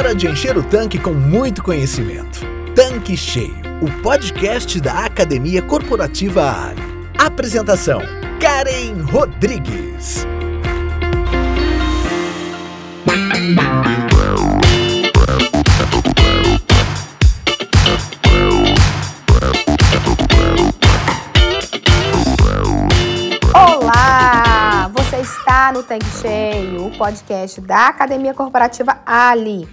Hora 0.00 0.14
de 0.14 0.26
encher 0.26 0.56
o 0.56 0.62
tanque 0.62 0.98
com 0.98 1.12
muito 1.12 1.62
conhecimento. 1.62 2.40
Tanque 2.74 3.14
Cheio, 3.18 3.54
o 3.82 4.02
podcast 4.02 4.80
da 4.80 5.04
Academia 5.04 5.60
Corporativa 5.60 6.68
Ali. 6.68 6.80
Apresentação: 7.18 8.00
Karen 8.40 9.02
Rodrigues. 9.02 10.26
Olá! 23.52 24.90
Você 24.94 25.16
está 25.18 25.72
no 25.74 25.82
Tanque 25.82 26.06
Cheio, 26.22 26.86
o 26.86 26.90
podcast 26.96 27.60
da 27.60 27.88
Academia 27.88 28.32
Corporativa 28.32 28.98
Ali. 29.04 29.68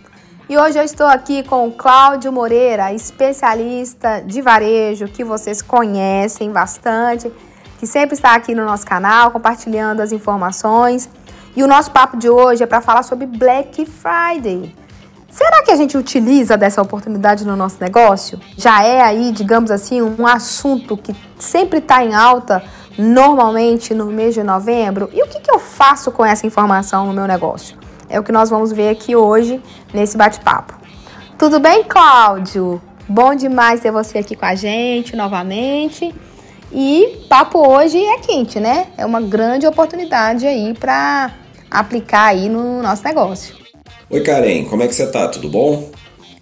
E 0.50 0.58
hoje 0.58 0.80
eu 0.80 0.84
estou 0.84 1.06
aqui 1.06 1.44
com 1.44 1.68
o 1.68 1.74
Cláudio 1.74 2.32
Moreira, 2.32 2.94
especialista 2.94 4.22
de 4.22 4.42
varejo 4.42 5.06
que 5.10 5.22
vocês 5.22 5.62
conhecem 5.62 6.50
bastante, 6.54 7.30
que 7.78 7.86
sempre 7.86 8.16
está 8.16 8.34
aqui 8.34 8.56
no 8.56 8.64
nosso 8.64 8.86
canal 8.86 9.32
compartilhando 9.32 10.00
as 10.00 10.14
informações. 10.14 11.10
E 11.54 11.62
o 11.62 11.68
nosso 11.68 11.92
papo 11.92 12.16
de 12.16 12.30
hoje 12.30 12.64
é 12.64 12.66
para 12.66 12.80
falar 12.80 13.04
sobre 13.04 13.26
Black 13.26 13.86
Friday. 13.86 14.74
Será 15.30 15.62
que 15.64 15.72
a 15.72 15.76
gente 15.76 15.98
utiliza 15.98 16.56
dessa 16.56 16.82
oportunidade 16.82 17.46
no 17.46 17.58
nosso 17.58 17.76
negócio? 17.82 18.40
Já 18.56 18.82
é 18.86 19.02
aí, 19.02 19.34
digamos 19.34 19.70
assim, 19.70 20.02
um 20.02 20.26
assunto 20.26 20.96
que 20.96 21.14
sempre 21.38 21.80
está 21.80 22.06
em 22.06 22.16
alta 22.16 22.64
normalmente 22.98 23.94
no 23.94 24.06
mês 24.06 24.34
de 24.34 24.44
novembro. 24.44 25.10
E 25.12 25.22
o 25.22 25.28
que, 25.28 25.42
que 25.42 25.52
eu 25.52 25.60
faço 25.60 26.10
com 26.10 26.26
essa 26.26 26.48
informação 26.48 27.06
no 27.06 27.12
meu 27.12 27.28
negócio? 27.28 27.77
É 28.10 28.20
o 28.20 28.24
que 28.24 28.32
nós 28.32 28.50
vamos 28.50 28.72
ver 28.72 28.90
aqui 28.90 29.16
hoje 29.16 29.62
nesse 29.94 30.18
bate-papo. 30.18 30.74
Tudo 31.38 31.60
bem, 31.60 31.84
Cláudio? 31.84 32.82
Bom 33.08 33.36
demais 33.36 33.82
ter 33.82 33.92
você 33.92 34.18
aqui 34.18 34.36
com 34.36 34.46
a 34.46 34.56
gente 34.56 35.16
novamente. 35.16 36.14
E 36.72 37.24
papo 37.30 37.60
hoje 37.60 37.98
é 37.98 38.20
quente, 38.20 38.60
né? 38.60 38.88
É 38.98 39.06
uma 39.06 39.22
grande 39.22 39.66
oportunidade 39.66 40.46
aí 40.46 40.74
para 40.74 41.34
aplicar 41.70 42.28
aí 42.28 42.50
no 42.50 42.82
nosso 42.82 43.04
negócio. 43.04 43.56
Oi, 44.10 44.22
Karen, 44.22 44.66
como 44.66 44.84
é 44.84 44.88
que 44.88 44.96
você 44.96 45.08
tá? 45.08 45.28
Tudo 45.28 45.50
bom? 45.50 45.92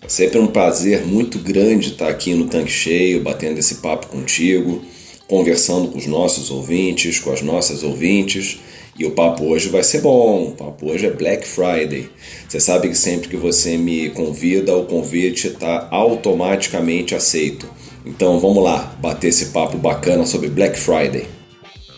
É 0.02 0.10
sempre 0.10 0.40
um 0.40 0.48
prazer 0.48 1.06
muito 1.06 1.40
grande 1.40 1.90
estar 1.90 2.10
aqui 2.10 2.34
no 2.34 2.46
Tanque 2.46 2.72
Cheio, 2.72 3.24
batendo 3.24 3.60
esse 3.60 3.76
papo 3.76 4.08
contigo, 4.08 4.84
conversando 5.28 5.88
com 5.90 5.98
os 5.98 6.06
nossos 6.06 6.52
ouvintes, 6.52 7.20
com 7.20 7.32
as 7.32 7.42
nossas 7.42 7.82
ouvintes. 7.82 8.60
E 8.98 9.06
o 9.06 9.12
papo 9.12 9.44
hoje 9.44 9.68
vai 9.68 9.84
ser 9.84 10.00
bom. 10.00 10.46
O 10.46 10.52
papo 10.52 10.90
hoje 10.90 11.06
é 11.06 11.12
Black 11.12 11.46
Friday. 11.46 12.10
Você 12.48 12.62
sabe 12.62 12.88
que 12.88 12.96
sempre 12.96 13.28
que 13.28 13.36
você 13.36 13.78
me 13.78 14.10
convida, 14.12 14.74
o 14.74 14.86
convite 14.86 15.48
está 15.48 15.90
automaticamente 15.92 17.14
aceito. 17.14 17.68
Então 18.06 18.40
vamos 18.40 18.64
lá, 18.64 18.94
bater 19.00 19.28
esse 19.28 19.48
papo 19.48 19.78
bacana 19.78 20.26
sobre 20.26 20.48
Black 20.48 20.80
Friday. 20.80 21.28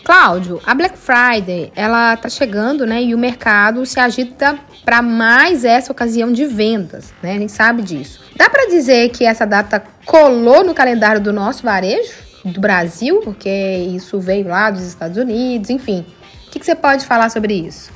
Cláudio, 0.02 0.60
a 0.64 0.74
Black 0.74 0.96
Friday, 0.98 1.70
ela 1.76 2.16
tá 2.16 2.28
chegando, 2.28 2.86
né? 2.86 3.02
E 3.02 3.14
o 3.14 3.18
mercado 3.18 3.84
se 3.86 4.00
agita 4.00 4.58
para 4.82 5.02
mais 5.02 5.64
essa 5.64 5.92
ocasião 5.92 6.32
de 6.32 6.46
vendas, 6.46 7.12
né? 7.22 7.34
A 7.34 7.38
gente 7.38 7.52
sabe 7.52 7.82
disso. 7.82 8.20
Dá 8.34 8.48
para 8.48 8.66
dizer 8.70 9.10
que 9.10 9.24
essa 9.24 9.44
data 9.44 9.84
colou 10.06 10.64
no 10.64 10.74
calendário 10.74 11.20
do 11.20 11.32
nosso 11.32 11.62
varejo, 11.62 12.10
do 12.44 12.58
Brasil, 12.58 13.20
porque 13.22 13.50
isso 13.94 14.18
veio 14.18 14.48
lá 14.48 14.70
dos 14.70 14.82
Estados 14.82 15.18
Unidos, 15.18 15.68
enfim. 15.68 16.04
O 16.48 16.50
que, 16.50 16.58
que 16.58 16.64
você 16.64 16.74
pode 16.74 17.04
falar 17.04 17.28
sobre 17.28 17.52
isso? 17.52 17.90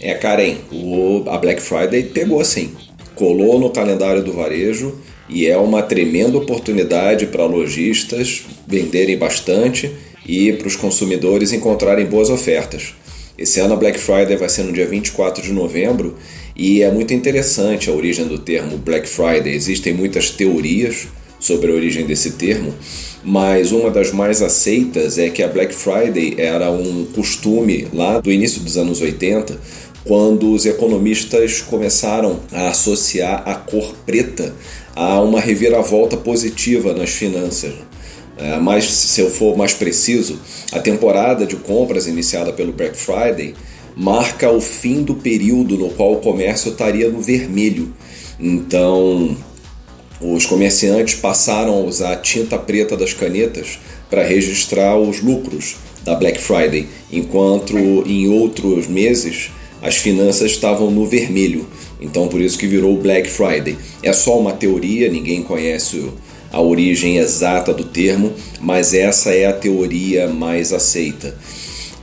É, 0.00 0.14
Karen, 0.14 0.58
o, 0.70 1.24
a 1.28 1.36
Black 1.36 1.60
Friday 1.60 2.04
pegou 2.04 2.44
sim. 2.44 2.70
Colou 3.16 3.58
no 3.58 3.70
calendário 3.70 4.22
do 4.22 4.32
varejo 4.32 5.00
e 5.28 5.48
é 5.48 5.58
uma 5.58 5.82
tremenda 5.82 6.38
oportunidade 6.38 7.26
para 7.26 7.44
lojistas 7.44 8.44
venderem 8.64 9.18
bastante 9.18 9.92
e 10.24 10.52
para 10.52 10.68
os 10.68 10.76
consumidores 10.76 11.52
encontrarem 11.52 12.06
boas 12.06 12.30
ofertas. 12.30 12.94
Esse 13.36 13.58
ano 13.58 13.74
a 13.74 13.76
Black 13.76 13.98
Friday 13.98 14.36
vai 14.36 14.48
ser 14.48 14.62
no 14.62 14.72
dia 14.72 14.86
24 14.86 15.42
de 15.42 15.52
novembro 15.52 16.16
e 16.54 16.82
é 16.82 16.90
muito 16.92 17.12
interessante 17.12 17.90
a 17.90 17.92
origem 17.92 18.28
do 18.28 18.38
termo 18.38 18.78
Black 18.78 19.08
Friday. 19.08 19.52
Existem 19.52 19.92
muitas 19.92 20.30
teorias 20.30 21.08
sobre 21.38 21.70
a 21.70 21.74
origem 21.74 22.06
desse 22.06 22.32
termo, 22.32 22.74
mas 23.22 23.72
uma 23.72 23.90
das 23.90 24.12
mais 24.12 24.42
aceitas 24.42 25.18
é 25.18 25.28
que 25.28 25.42
a 25.42 25.48
Black 25.48 25.74
Friday 25.74 26.34
era 26.38 26.70
um 26.70 27.06
costume 27.14 27.86
lá 27.92 28.20
do 28.20 28.30
início 28.30 28.60
dos 28.60 28.76
anos 28.76 29.00
80, 29.00 29.58
quando 30.04 30.52
os 30.52 30.64
economistas 30.64 31.60
começaram 31.60 32.40
a 32.52 32.68
associar 32.68 33.42
a 33.46 33.54
cor 33.54 33.94
preta 34.06 34.54
a 34.96 35.20
uma 35.20 35.40
reviravolta 35.40 36.16
positiva 36.16 36.94
nas 36.94 37.10
finanças. 37.10 37.74
É, 38.38 38.56
mas 38.58 38.84
se 38.84 39.20
eu 39.20 39.28
for 39.28 39.56
mais 39.56 39.74
preciso, 39.74 40.38
a 40.72 40.78
temporada 40.78 41.44
de 41.44 41.56
compras 41.56 42.06
iniciada 42.06 42.52
pelo 42.52 42.72
Black 42.72 42.96
Friday 42.96 43.54
marca 43.96 44.48
o 44.50 44.60
fim 44.60 45.02
do 45.02 45.16
período 45.16 45.76
no 45.76 45.90
qual 45.90 46.12
o 46.12 46.20
comércio 46.20 46.70
estaria 46.70 47.10
no 47.10 47.20
vermelho. 47.20 47.92
Então, 48.38 49.36
os 50.20 50.46
comerciantes 50.46 51.14
passaram 51.14 51.74
a 51.74 51.84
usar 51.84 52.12
a 52.12 52.16
tinta 52.16 52.58
preta 52.58 52.96
das 52.96 53.12
canetas 53.12 53.78
para 54.10 54.24
registrar 54.24 54.98
os 54.98 55.22
lucros 55.22 55.76
da 56.04 56.14
Black 56.14 56.40
Friday, 56.40 56.86
enquanto 57.12 57.76
em 57.76 58.28
outros 58.28 58.86
meses 58.86 59.50
as 59.80 59.96
finanças 59.96 60.50
estavam 60.50 60.90
no 60.90 61.06
vermelho. 61.06 61.66
Então, 62.00 62.28
por 62.28 62.40
isso 62.40 62.58
que 62.58 62.66
virou 62.66 62.96
Black 62.96 63.28
Friday. 63.28 63.76
É 64.02 64.12
só 64.12 64.38
uma 64.38 64.52
teoria, 64.52 65.10
ninguém 65.10 65.42
conhece 65.42 66.10
a 66.50 66.60
origem 66.60 67.18
exata 67.18 67.72
do 67.72 67.84
termo, 67.84 68.32
mas 68.60 68.94
essa 68.94 69.30
é 69.30 69.46
a 69.46 69.52
teoria 69.52 70.28
mais 70.28 70.72
aceita. 70.72 71.36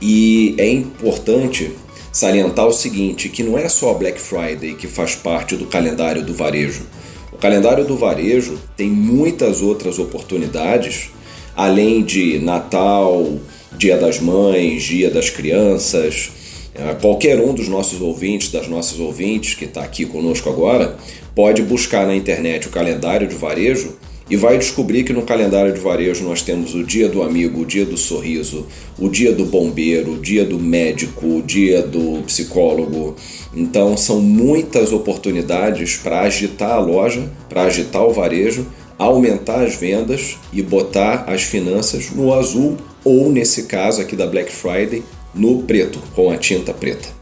E 0.00 0.54
é 0.58 0.68
importante 0.68 1.72
salientar 2.12 2.66
o 2.66 2.72
seguinte, 2.72 3.28
que 3.28 3.42
não 3.42 3.58
é 3.58 3.68
só 3.68 3.90
a 3.90 3.94
Black 3.94 4.20
Friday 4.20 4.74
que 4.74 4.86
faz 4.86 5.14
parte 5.14 5.56
do 5.56 5.66
calendário 5.66 6.24
do 6.24 6.32
varejo. 6.32 6.86
O 7.36 7.38
calendário 7.38 7.84
do 7.84 7.98
varejo 7.98 8.58
tem 8.78 8.88
muitas 8.88 9.60
outras 9.60 9.98
oportunidades, 9.98 11.10
além 11.54 12.02
de 12.02 12.38
Natal, 12.38 13.30
Dia 13.76 13.98
das 13.98 14.18
Mães, 14.18 14.84
Dia 14.84 15.10
das 15.10 15.28
Crianças. 15.28 16.30
É, 16.74 16.94
qualquer 16.94 17.38
um 17.38 17.52
dos 17.52 17.68
nossos 17.68 18.00
ouvintes, 18.00 18.50
das 18.50 18.68
nossas 18.68 18.98
ouvintes 18.98 19.54
que 19.54 19.66
está 19.66 19.82
aqui 19.82 20.06
conosco 20.06 20.48
agora, 20.48 20.96
pode 21.34 21.60
buscar 21.60 22.06
na 22.06 22.16
internet 22.16 22.68
o 22.68 22.70
calendário 22.70 23.28
de 23.28 23.34
varejo 23.34 23.98
e 24.28 24.36
vai 24.36 24.58
descobrir 24.58 25.04
que 25.04 25.12
no 25.12 25.22
calendário 25.22 25.72
de 25.72 25.80
varejo 25.80 26.24
nós 26.24 26.42
temos 26.42 26.74
o 26.74 26.82
dia 26.82 27.08
do 27.08 27.22
amigo, 27.22 27.60
o 27.60 27.66
dia 27.66 27.84
do 27.84 27.96
sorriso, 27.96 28.66
o 28.98 29.08
dia 29.08 29.32
do 29.32 29.44
bombeiro, 29.44 30.14
o 30.14 30.18
dia 30.18 30.44
do 30.44 30.58
médico, 30.58 31.26
o 31.26 31.42
dia 31.42 31.82
do 31.82 32.22
psicólogo. 32.22 33.14
Então 33.54 33.96
são 33.96 34.20
muitas 34.20 34.92
oportunidades 34.92 35.96
para 35.96 36.20
agitar 36.20 36.72
a 36.72 36.80
loja, 36.80 37.30
para 37.48 37.62
agitar 37.62 38.04
o 38.04 38.12
varejo, 38.12 38.66
aumentar 38.98 39.62
as 39.62 39.76
vendas 39.76 40.36
e 40.52 40.62
botar 40.62 41.24
as 41.28 41.42
finanças 41.42 42.10
no 42.10 42.34
azul 42.34 42.76
ou 43.04 43.30
nesse 43.30 43.64
caso 43.64 44.00
aqui 44.00 44.16
da 44.16 44.26
Black 44.26 44.50
Friday 44.50 45.02
no 45.34 45.62
preto, 45.62 46.00
com 46.14 46.30
a 46.30 46.36
tinta 46.36 46.72
preta. 46.72 47.15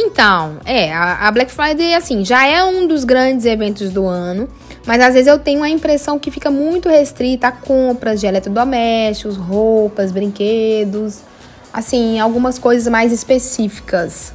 Então, 0.00 0.58
é, 0.64 0.92
a 0.92 1.28
Black 1.32 1.50
Friday 1.50 1.92
assim, 1.92 2.24
já 2.24 2.46
é 2.46 2.62
um 2.62 2.86
dos 2.86 3.02
grandes 3.02 3.44
eventos 3.44 3.90
do 3.90 4.06
ano. 4.06 4.48
Mas 4.86 5.02
às 5.02 5.12
vezes 5.12 5.26
eu 5.26 5.40
tenho 5.40 5.62
a 5.64 5.68
impressão 5.68 6.20
que 6.20 6.30
fica 6.30 6.52
muito 6.52 6.88
restrita 6.88 7.48
a 7.48 7.52
compras 7.52 8.20
de 8.20 8.26
eletrodomésticos, 8.26 9.36
roupas, 9.36 10.12
brinquedos, 10.12 11.18
assim, 11.72 12.20
algumas 12.20 12.60
coisas 12.60 12.86
mais 12.86 13.12
específicas. 13.12 14.32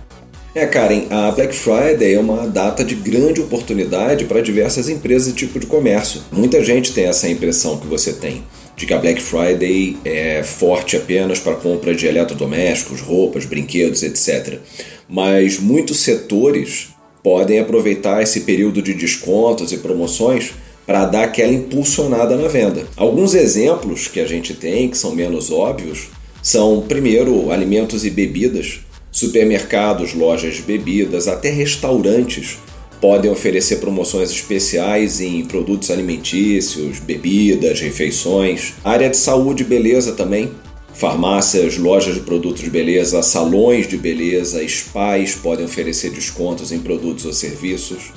É, 0.53 0.67
Karen, 0.67 1.07
a 1.09 1.31
Black 1.31 1.55
Friday 1.55 2.13
é 2.13 2.19
uma 2.19 2.45
data 2.45 2.83
de 2.83 2.93
grande 2.93 3.41
oportunidade 3.41 4.25
para 4.25 4.41
diversas 4.41 4.89
empresas 4.89 5.29
e 5.29 5.33
tipo 5.33 5.59
de 5.59 5.65
comércio. 5.65 6.21
Muita 6.31 6.63
gente 6.63 6.93
tem 6.93 7.05
essa 7.05 7.27
impressão 7.27 7.77
que 7.77 7.87
você 7.87 8.13
tem, 8.13 8.43
de 8.75 8.85
que 8.85 8.93
a 8.93 8.99
Black 8.99 9.19
Friday 9.19 9.97
é 10.05 10.43
forte 10.43 10.95
apenas 10.95 11.39
para 11.39 11.55
compra 11.55 11.95
de 11.95 12.05
eletrodomésticos, 12.05 13.01
roupas, 13.01 13.45
brinquedos, 13.45 14.03
etc. 14.03 14.59
Mas 15.09 15.59
muitos 15.59 15.97
setores 15.97 16.89
podem 17.23 17.59
aproveitar 17.59 18.21
esse 18.21 18.41
período 18.41 18.81
de 18.81 18.93
descontos 18.93 19.71
e 19.71 19.77
promoções 19.77 20.51
para 20.85 21.05
dar 21.05 21.23
aquela 21.23 21.53
impulsionada 21.53 22.35
na 22.35 22.47
venda. 22.47 22.85
Alguns 22.97 23.33
exemplos 23.33 24.07
que 24.07 24.19
a 24.19 24.27
gente 24.27 24.53
tem, 24.53 24.89
que 24.89 24.97
são 24.97 25.15
menos 25.15 25.49
óbvios, 25.49 26.09
são, 26.41 26.81
primeiro, 26.81 27.51
alimentos 27.51 28.03
e 28.05 28.09
bebidas. 28.09 28.81
Supermercados, 29.09 30.13
lojas 30.13 30.55
de 30.55 30.61
bebidas, 30.63 31.27
até 31.27 31.49
restaurantes 31.49 32.57
podem 32.99 33.29
oferecer 33.29 33.77
promoções 33.77 34.31
especiais 34.31 35.21
em 35.21 35.43
produtos 35.45 35.91
alimentícios, 35.91 36.99
bebidas, 36.99 37.79
refeições. 37.79 38.73
Área 38.83 39.09
de 39.09 39.17
saúde 39.17 39.63
e 39.63 39.65
beleza 39.65 40.13
também 40.13 40.51
Farmácias, 40.93 41.77
lojas 41.77 42.13
de 42.13 42.21
produtos 42.21 42.63
de 42.63 42.69
beleza, 42.69 43.21
salões 43.23 43.87
de 43.87 43.97
beleza, 43.97 44.65
spas 44.67 45.33
podem 45.33 45.65
oferecer 45.65 46.11
descontos 46.11 46.71
em 46.71 46.79
produtos 46.79 47.25
ou 47.25 47.33
serviços. 47.33 48.11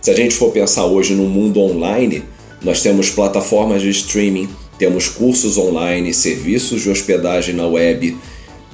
Se 0.00 0.10
a 0.10 0.14
gente 0.14 0.34
for 0.34 0.52
pensar 0.52 0.84
hoje 0.84 1.14
no 1.14 1.24
mundo 1.24 1.60
online, 1.60 2.22
nós 2.62 2.82
temos 2.82 3.08
plataformas 3.08 3.80
de 3.82 3.90
streaming, 3.90 4.48
temos 4.78 5.08
cursos 5.08 5.56
online, 5.56 6.12
serviços 6.12 6.82
de 6.82 6.90
hospedagem 6.90 7.54
na 7.54 7.66
web. 7.66 8.16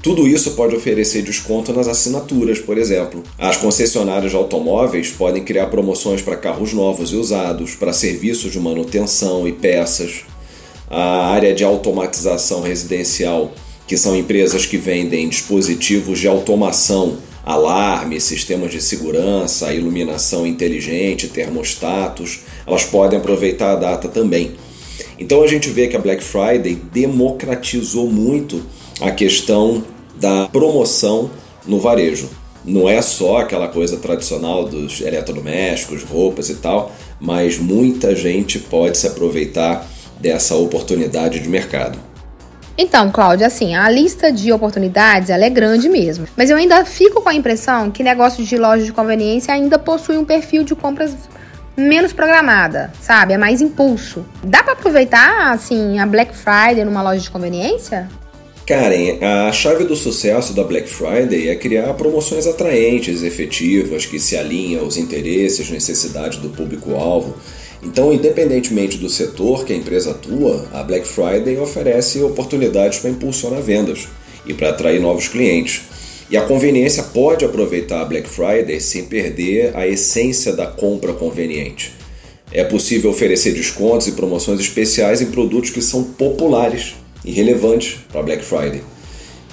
Tudo 0.02 0.26
isso 0.26 0.52
pode 0.52 0.75
oferecer 0.75 1.23
desconto 1.23 1.73
nas 1.73 1.87
assinaturas, 1.87 2.58
por 2.58 2.76
exemplo. 2.76 3.23
As 3.38 3.56
concessionárias 3.56 4.31
de 4.31 4.37
automóveis 4.37 5.11
podem 5.11 5.44
criar 5.44 5.67
promoções 5.67 6.23
para 6.23 6.37
carros 6.37 6.73
novos 6.73 7.12
e 7.12 7.17
usados, 7.17 7.75
para 7.75 7.93
serviços 7.93 8.52
de 8.52 8.58
manutenção 8.58 9.46
e 9.46 9.52
peças. 9.52 10.25
A 10.90 11.26
área 11.29 11.55
de 11.55 11.64
automatização 11.64 12.62
residencial, 12.62 13.52
que 13.87 13.96
são 13.96 14.17
empresas 14.17 14.67
que 14.67 14.76
vendem 14.76 15.29
dispositivos 15.29 16.19
de 16.19 16.29
automação 16.29 17.19
alarme, 17.44 18.20
sistemas 18.20 18.70
de 18.70 18.81
segurança, 18.82 19.73
iluminação 19.73 20.46
inteligente, 20.46 21.29
termostatos, 21.29 22.40
elas 22.67 22.85
podem 22.85 23.19
aproveitar 23.19 23.73
a 23.73 23.76
data 23.76 24.06
também. 24.08 24.52
Então 25.19 25.43
a 25.43 25.46
gente 25.46 25.70
vê 25.70 25.88
que 25.88 25.96
a 25.96 26.00
Black 26.00 26.23
Friday 26.23 26.75
democratizou 26.93 28.06
muito 28.06 28.62
a 29.00 29.11
questão 29.11 29.82
da 30.20 30.46
promoção 30.49 31.31
no 31.67 31.81
varejo. 31.81 32.29
Não 32.64 32.88
é 32.88 33.00
só 33.00 33.38
aquela 33.38 33.69
coisa 33.69 33.96
tradicional 33.96 34.64
dos 34.64 35.00
eletrodomésticos, 35.00 36.02
roupas 36.02 36.50
e 36.50 36.56
tal, 36.56 36.93
mas 37.19 37.58
muita 37.58 38.14
gente 38.14 38.58
pode 38.58 38.99
se 38.99 39.06
aproveitar 39.06 39.88
dessa 40.20 40.55
oportunidade 40.55 41.41
de 41.41 41.49
mercado. 41.49 41.99
Então, 42.81 43.11
Cláudia, 43.11 43.49
assim, 43.49 43.75
a 43.75 43.91
lista 43.91 44.31
de 44.31 44.53
oportunidades 44.53 45.31
ela 45.31 45.44
é 45.44 45.50
grande 45.50 45.88
mesmo. 45.88 46.29
Mas 46.37 46.49
eu 46.49 46.56
ainda 46.56 46.85
fico 46.85 47.20
com 47.20 47.29
a 47.29 47.35
impressão 47.35 47.91
que 47.91 48.05
negócios 48.05 48.47
de 48.47 48.56
loja 48.56 48.85
de 48.85 48.93
conveniência 48.93 49.53
ainda 49.53 49.81
possuem 49.81 50.19
um 50.19 50.25
perfil 50.25 50.62
de 50.62 50.76
compras 50.76 51.12
menos 51.76 52.12
programada, 52.12 52.93
sabe? 53.00 53.32
É 53.32 53.38
mais 53.38 53.61
impulso. 53.61 54.25
Dá 54.44 54.62
para 54.62 54.75
aproveitar, 54.75 55.53
assim, 55.53 55.99
a 55.99 56.06
Black 56.06 56.37
Friday 56.37 56.85
numa 56.85 57.03
loja 57.03 57.20
de 57.20 57.31
conveniência? 57.31 58.09
Karen, 58.65 59.19
a 59.25 59.50
chave 59.50 59.85
do 59.85 59.97
sucesso 59.97 60.53
da 60.53 60.62
Black 60.62 60.88
Friday 60.88 61.49
é 61.49 61.56
criar 61.56 61.94
promoções 61.94 62.47
atraentes, 62.47 63.23
efetivas, 63.23 64.06
que 64.06 64.20
se 64.20 64.37
alinham 64.37 64.85
aos 64.85 64.97
interesses, 64.97 65.70
necessidades 65.70 66.38
do 66.38 66.50
público-alvo 66.50 67.35
então, 67.82 68.12
independentemente 68.12 68.98
do 68.98 69.08
setor 69.08 69.64
que 69.64 69.72
a 69.72 69.76
empresa 69.76 70.10
atua, 70.10 70.69
a 70.72 70.82
Black 70.82 71.06
Friday 71.06 71.58
oferece 71.58 72.20
oportunidades 72.22 72.98
para 72.98 73.10
impulsionar 73.10 73.62
vendas 73.62 74.08
e 74.44 74.52
para 74.52 74.70
atrair 74.70 75.00
novos 75.00 75.28
clientes. 75.28 75.82
E 76.30 76.36
a 76.36 76.42
conveniência 76.42 77.04
pode 77.04 77.44
aproveitar 77.44 78.02
a 78.02 78.04
Black 78.04 78.28
Friday 78.28 78.80
sem 78.80 79.04
perder 79.04 79.75
a 79.76 79.86
essência 79.86 80.52
da 80.52 80.66
compra 80.66 81.12
conveniente. 81.12 81.92
É 82.50 82.64
possível 82.64 83.10
oferecer 83.10 83.52
descontos 83.52 84.08
e 84.08 84.12
promoções 84.12 84.60
especiais 84.60 85.20
em 85.20 85.26
produtos 85.26 85.70
que 85.70 85.81
são 85.81 86.02
populares 86.02 86.94
e 87.24 87.31
relevantes 87.31 87.98
para 88.10 88.22
Black 88.22 88.44
Friday. 88.44 88.82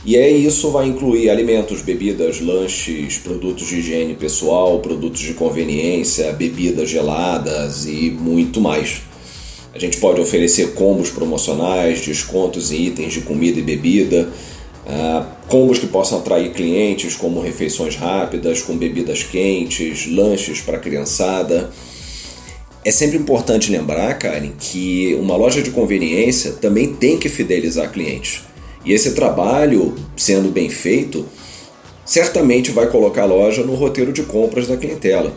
E 0.06 0.16
é 0.16 0.30
isso 0.30 0.70
vai 0.70 0.86
incluir 0.88 1.32
alimentos, 1.32 1.82
bebidas, 1.82 2.40
lanches, 2.40 3.18
produtos 3.18 3.68
de 3.68 3.80
higiene 3.80 4.14
pessoal, 4.14 4.80
produtos 4.80 5.20
de 5.20 5.34
conveniência, 5.34 6.32
bebidas 6.32 6.92
geladas 6.92 7.88
e 7.88 8.12
muito 8.12 8.62
mais. 8.62 9.02
A 9.74 9.80
gente 9.80 9.98
pode 9.98 10.22
oferecer 10.22 10.76
combos 10.76 11.10
promocionais, 11.10 12.02
descontos 12.02 12.72
em 12.72 12.84
itens 12.84 13.14
de 13.14 13.22
comida 13.22 13.58
e 13.58 13.64
bebida, 13.64 14.30
uh, 14.86 15.26
combos 15.48 15.80
que 15.80 15.88
possam 15.88 16.20
atrair 16.20 16.54
clientes, 16.54 17.16
como 17.16 17.42
refeições 17.42 17.96
rápidas, 17.96 18.62
com 18.62 18.78
bebidas 18.78 19.24
quentes, 19.24 20.06
lanches 20.06 20.62
para 20.62 20.78
criançada. 20.78 21.72
É 22.86 22.92
sempre 22.92 23.18
importante 23.18 23.72
lembrar, 23.72 24.14
Karen, 24.20 24.52
que 24.60 25.18
uma 25.20 25.36
loja 25.36 25.64
de 25.64 25.72
conveniência 25.72 26.52
também 26.52 26.94
tem 26.94 27.18
que 27.18 27.28
fidelizar 27.28 27.92
clientes. 27.92 28.44
E 28.86 28.94
esse 28.94 29.16
trabalho, 29.16 29.96
sendo 30.16 30.50
bem 30.50 30.70
feito, 30.70 31.26
certamente 32.06 32.72
vai 32.72 32.88
colocar 32.88 33.24
a 33.24 33.26
loja 33.26 33.64
no 33.64 33.74
roteiro 33.74 34.14
de 34.14 34.24
compras 34.24 34.68
da 34.68 34.78
clientela. 34.78 35.34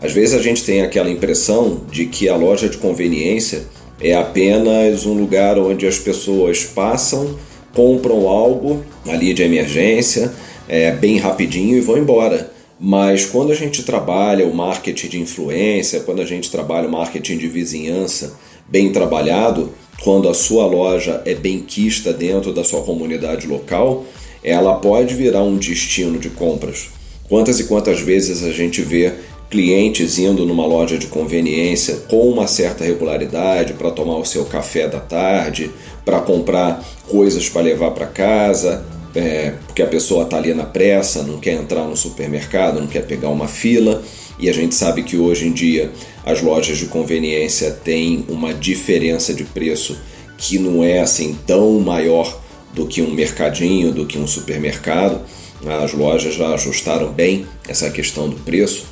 Às 0.00 0.12
vezes 0.12 0.34
a 0.34 0.42
gente 0.42 0.64
tem 0.64 0.82
aquela 0.82 1.10
impressão 1.10 1.82
de 1.90 2.06
que 2.06 2.28
a 2.28 2.36
loja 2.36 2.68
de 2.68 2.78
conveniência 2.78 3.64
é 4.00 4.14
apenas 4.14 5.04
um 5.06 5.14
lugar 5.14 5.58
onde 5.58 5.86
as 5.86 5.98
pessoas 5.98 6.64
passam, 6.64 7.36
compram 7.74 8.28
algo 8.28 8.84
ali 9.06 9.32
de 9.32 9.42
emergência, 9.42 10.32
é, 10.68 10.90
bem 10.92 11.18
rapidinho 11.18 11.76
e 11.76 11.80
vão 11.80 11.98
embora. 11.98 12.52
Mas 12.78 13.24
quando 13.24 13.52
a 13.52 13.54
gente 13.54 13.84
trabalha 13.84 14.46
o 14.46 14.54
marketing 14.54 15.08
de 15.08 15.20
influência, 15.20 16.00
quando 16.00 16.20
a 16.20 16.24
gente 16.24 16.50
trabalha 16.50 16.88
o 16.88 16.90
marketing 16.90 17.38
de 17.38 17.46
vizinhança 17.46 18.36
bem 18.68 18.90
trabalhado, 18.90 19.72
quando 20.02 20.28
a 20.28 20.34
sua 20.34 20.66
loja 20.66 21.22
é 21.24 21.34
bem 21.34 21.60
quista 21.60 22.12
dentro 22.12 22.52
da 22.52 22.64
sua 22.64 22.82
comunidade 22.82 23.46
local, 23.46 24.04
ela 24.42 24.74
pode 24.74 25.14
virar 25.14 25.42
um 25.42 25.56
destino 25.56 26.18
de 26.18 26.30
compras. 26.30 26.88
Quantas 27.28 27.60
e 27.60 27.64
quantas 27.64 28.00
vezes 28.00 28.42
a 28.42 28.52
gente 28.52 28.82
vê 28.82 29.12
clientes 29.48 30.18
indo 30.18 30.46
numa 30.46 30.66
loja 30.66 30.96
de 30.96 31.06
conveniência 31.06 31.96
com 32.08 32.28
uma 32.28 32.46
certa 32.46 32.84
regularidade 32.84 33.74
para 33.74 33.90
tomar 33.90 34.16
o 34.16 34.24
seu 34.24 34.46
café 34.46 34.88
da 34.88 34.98
tarde, 34.98 35.70
para 36.04 36.20
comprar 36.20 36.82
coisas 37.08 37.48
para 37.48 37.60
levar 37.60 37.90
para 37.90 38.06
casa, 38.06 38.84
é, 39.14 39.52
porque 39.66 39.82
a 39.82 39.86
pessoa 39.86 40.24
está 40.24 40.38
ali 40.38 40.54
na 40.54 40.64
pressa, 40.64 41.22
não 41.22 41.38
quer 41.38 41.52
entrar 41.52 41.84
no 41.84 41.96
supermercado, 41.96 42.80
não 42.80 42.86
quer 42.86 43.06
pegar 43.06 43.28
uma 43.28 43.46
fila. 43.46 44.02
E 44.38 44.48
a 44.48 44.52
gente 44.52 44.74
sabe 44.74 45.02
que 45.02 45.16
hoje 45.16 45.46
em 45.46 45.52
dia 45.52 45.90
as 46.24 46.40
lojas 46.40 46.78
de 46.78 46.86
conveniência 46.86 47.70
têm 47.70 48.24
uma 48.28 48.52
diferença 48.52 49.34
de 49.34 49.44
preço 49.44 49.98
que 50.38 50.58
não 50.58 50.82
é 50.82 51.00
assim 51.00 51.36
tão 51.46 51.78
maior 51.80 52.40
do 52.72 52.86
que 52.86 53.02
um 53.02 53.12
mercadinho, 53.12 53.92
do 53.92 54.06
que 54.06 54.18
um 54.18 54.26
supermercado. 54.26 55.20
As 55.64 55.92
lojas 55.92 56.34
já 56.34 56.54
ajustaram 56.54 57.12
bem 57.12 57.46
essa 57.68 57.90
questão 57.90 58.28
do 58.28 58.36
preço. 58.36 58.86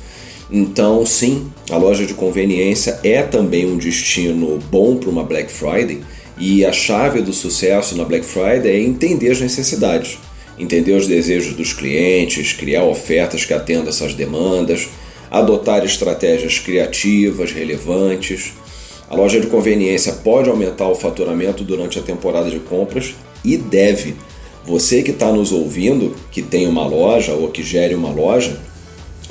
Então, 0.49 1.05
sim, 1.05 1.51
a 1.69 1.77
loja 1.77 2.05
de 2.05 2.13
conveniência 2.13 2.99
é 3.03 3.21
também 3.23 3.65
um 3.65 3.77
destino 3.77 4.59
bom 4.69 4.97
para 4.97 5.09
uma 5.09 5.23
Black 5.23 5.51
Friday 5.51 6.01
e 6.37 6.65
a 6.65 6.73
chave 6.73 7.21
do 7.21 7.31
sucesso 7.31 7.95
na 7.95 8.03
Black 8.03 8.25
Friday 8.25 8.71
é 8.71 8.79
entender 8.79 9.31
as 9.31 9.39
necessidades, 9.39 10.17
entender 10.57 10.93
os 10.93 11.07
desejos 11.07 11.53
dos 11.53 11.71
clientes, 11.71 12.51
criar 12.51 12.83
ofertas 12.83 13.45
que 13.45 13.53
atendam 13.53 13.89
essas 13.89 14.13
demandas, 14.13 14.89
adotar 15.31 15.85
estratégias 15.85 16.59
criativas, 16.59 17.53
relevantes. 17.53 18.53
A 19.09 19.15
loja 19.15 19.39
de 19.39 19.47
conveniência 19.47 20.11
pode 20.13 20.49
aumentar 20.49 20.89
o 20.89 20.95
faturamento 20.95 21.63
durante 21.63 21.97
a 21.97 22.01
temporada 22.01 22.49
de 22.49 22.59
compras 22.59 23.15
e 23.43 23.55
deve. 23.55 24.15
Você 24.65 25.01
que 25.01 25.11
está 25.11 25.31
nos 25.31 25.53
ouvindo, 25.53 26.15
que 26.31 26.41
tem 26.41 26.67
uma 26.67 26.85
loja 26.85 27.33
ou 27.33 27.47
que 27.47 27.63
gere 27.63 27.95
uma 27.95 28.11
loja, 28.11 28.59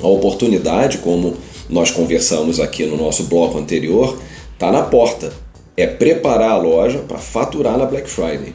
a 0.01 0.07
oportunidade, 0.07 0.97
como 0.97 1.37
nós 1.69 1.91
conversamos 1.91 2.59
aqui 2.59 2.85
no 2.85 2.97
nosso 2.97 3.23
bloco 3.25 3.57
anterior, 3.57 4.19
está 4.53 4.71
na 4.71 4.81
porta. 4.81 5.31
É 5.77 5.87
preparar 5.87 6.51
a 6.51 6.57
loja 6.57 6.99
para 6.99 7.17
faturar 7.17 7.77
na 7.77 7.85
Black 7.85 8.09
Friday. 8.09 8.53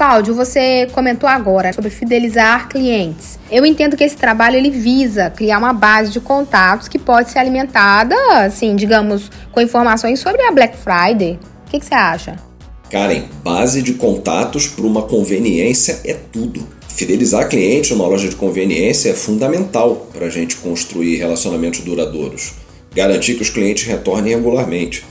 Cláudio, 0.00 0.34
você 0.34 0.88
comentou 0.92 1.28
agora 1.28 1.74
sobre 1.74 1.90
fidelizar 1.90 2.70
clientes. 2.70 3.38
Eu 3.50 3.66
entendo 3.66 3.98
que 3.98 4.02
esse 4.02 4.16
trabalho 4.16 4.56
ele 4.56 4.70
visa 4.70 5.28
criar 5.28 5.58
uma 5.58 5.74
base 5.74 6.10
de 6.10 6.18
contatos 6.18 6.88
que 6.88 6.98
pode 6.98 7.30
ser 7.30 7.38
alimentada, 7.38 8.16
assim, 8.38 8.74
digamos, 8.74 9.30
com 9.52 9.60
informações 9.60 10.18
sobre 10.18 10.40
a 10.40 10.52
Black 10.52 10.74
Friday. 10.78 11.38
O 11.66 11.70
que, 11.70 11.80
que 11.80 11.84
você 11.84 11.94
acha? 11.94 12.36
Karen, 12.88 13.24
base 13.44 13.82
de 13.82 13.92
contatos 13.92 14.66
para 14.66 14.86
uma 14.86 15.02
conveniência 15.02 16.00
é 16.02 16.14
tudo. 16.14 16.66
Fidelizar 16.88 17.50
clientes 17.50 17.90
numa 17.90 18.06
loja 18.06 18.26
de 18.26 18.36
conveniência 18.36 19.10
é 19.10 19.14
fundamental 19.14 20.08
para 20.14 20.24
a 20.24 20.30
gente 20.30 20.56
construir 20.56 21.16
relacionamentos 21.16 21.80
duradouros. 21.80 22.54
Garantir 22.94 23.34
que 23.34 23.42
os 23.42 23.50
clientes 23.50 23.84
retornem 23.84 24.34
regularmente. 24.34 25.04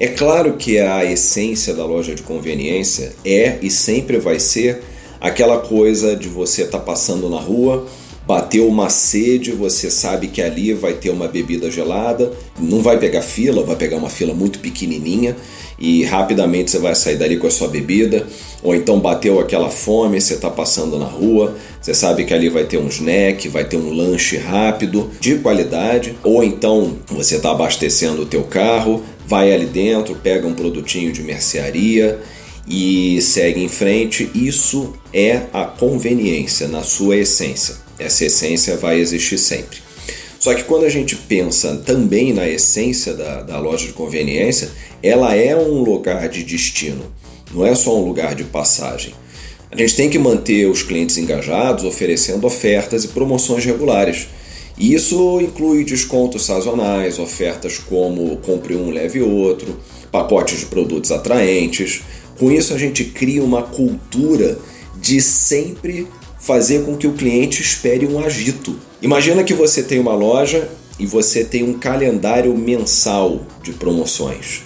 É 0.00 0.08
claro 0.08 0.54
que 0.54 0.78
a 0.78 1.04
essência 1.04 1.74
da 1.74 1.84
loja 1.84 2.14
de 2.14 2.22
conveniência 2.22 3.12
é 3.22 3.58
e 3.60 3.68
sempre 3.68 4.16
vai 4.16 4.40
ser 4.40 4.80
aquela 5.20 5.58
coisa 5.58 6.16
de 6.16 6.26
você 6.26 6.62
estar 6.62 6.78
tá 6.78 6.84
passando 6.84 7.28
na 7.28 7.38
rua, 7.38 7.86
bateu 8.26 8.66
uma 8.66 8.88
sede, 8.88 9.52
você 9.52 9.90
sabe 9.90 10.28
que 10.28 10.40
ali 10.40 10.72
vai 10.72 10.94
ter 10.94 11.10
uma 11.10 11.28
bebida 11.28 11.70
gelada, 11.70 12.32
não 12.58 12.80
vai 12.80 12.98
pegar 12.98 13.20
fila, 13.20 13.62
vai 13.62 13.76
pegar 13.76 13.98
uma 13.98 14.08
fila 14.08 14.32
muito 14.32 14.60
pequenininha 14.60 15.36
e 15.78 16.02
rapidamente 16.04 16.70
você 16.70 16.78
vai 16.78 16.94
sair 16.94 17.16
dali 17.16 17.36
com 17.36 17.46
a 17.46 17.50
sua 17.50 17.68
bebida, 17.68 18.26
ou 18.62 18.74
então 18.74 19.00
bateu 19.00 19.38
aquela 19.38 19.68
fome, 19.68 20.18
você 20.18 20.34
está 20.34 20.48
passando 20.48 20.98
na 20.98 21.06
rua, 21.06 21.56
você 21.80 21.92
sabe 21.92 22.24
que 22.24 22.32
ali 22.32 22.48
vai 22.48 22.64
ter 22.64 22.78
um 22.78 22.88
snack, 22.88 23.48
vai 23.48 23.64
ter 23.64 23.76
um 23.76 23.92
lanche 23.92 24.38
rápido, 24.38 25.10
de 25.20 25.36
qualidade, 25.36 26.16
ou 26.22 26.44
então 26.44 26.96
você 27.08 27.36
está 27.36 27.50
abastecendo 27.50 28.22
o 28.22 28.26
teu 28.26 28.44
carro, 28.44 29.02
vai 29.30 29.54
ali 29.54 29.66
dentro, 29.66 30.16
pega 30.16 30.44
um 30.44 30.54
produtinho 30.54 31.12
de 31.12 31.22
mercearia 31.22 32.18
e 32.66 33.22
segue 33.22 33.62
em 33.62 33.68
frente. 33.68 34.28
Isso 34.34 34.92
é 35.14 35.42
a 35.52 35.64
conveniência 35.64 36.66
na 36.66 36.82
sua 36.82 37.16
essência. 37.16 37.76
Essa 37.96 38.24
essência 38.24 38.76
vai 38.76 38.98
existir 38.98 39.38
sempre. 39.38 39.78
Só 40.40 40.52
que 40.52 40.64
quando 40.64 40.84
a 40.84 40.88
gente 40.88 41.14
pensa 41.14 41.76
também 41.86 42.32
na 42.32 42.48
essência 42.48 43.14
da, 43.14 43.42
da 43.42 43.58
loja 43.60 43.86
de 43.86 43.92
conveniência, 43.92 44.70
ela 45.00 45.36
é 45.36 45.54
um 45.54 45.80
lugar 45.84 46.28
de 46.28 46.42
destino, 46.42 47.04
não 47.54 47.64
é 47.64 47.74
só 47.74 47.96
um 47.96 48.04
lugar 48.04 48.34
de 48.34 48.44
passagem. 48.44 49.14
A 49.70 49.76
gente 49.76 49.94
tem 49.94 50.10
que 50.10 50.18
manter 50.18 50.66
os 50.66 50.82
clientes 50.82 51.16
engajados, 51.18 51.84
oferecendo 51.84 52.46
ofertas 52.46 53.04
e 53.04 53.08
promoções 53.08 53.64
regulares. 53.64 54.26
Isso 54.80 55.38
inclui 55.42 55.84
descontos 55.84 56.46
sazonais, 56.46 57.18
ofertas 57.18 57.76
como 57.76 58.34
compre 58.38 58.74
um, 58.74 58.88
leve 58.88 59.20
outro, 59.20 59.78
pacotes 60.10 60.60
de 60.60 60.66
produtos 60.66 61.12
atraentes. 61.12 62.00
Com 62.38 62.50
isso, 62.50 62.72
a 62.72 62.78
gente 62.78 63.04
cria 63.04 63.44
uma 63.44 63.62
cultura 63.62 64.58
de 64.98 65.20
sempre 65.20 66.06
fazer 66.38 66.86
com 66.86 66.96
que 66.96 67.06
o 67.06 67.12
cliente 67.12 67.60
espere 67.60 68.06
um 68.06 68.18
agito. 68.24 68.74
Imagina 69.02 69.44
que 69.44 69.52
você 69.52 69.82
tem 69.82 69.98
uma 69.98 70.14
loja 70.14 70.70
e 70.98 71.04
você 71.04 71.44
tem 71.44 71.62
um 71.62 71.74
calendário 71.74 72.56
mensal 72.56 73.42
de 73.62 73.72
promoções. 73.72 74.62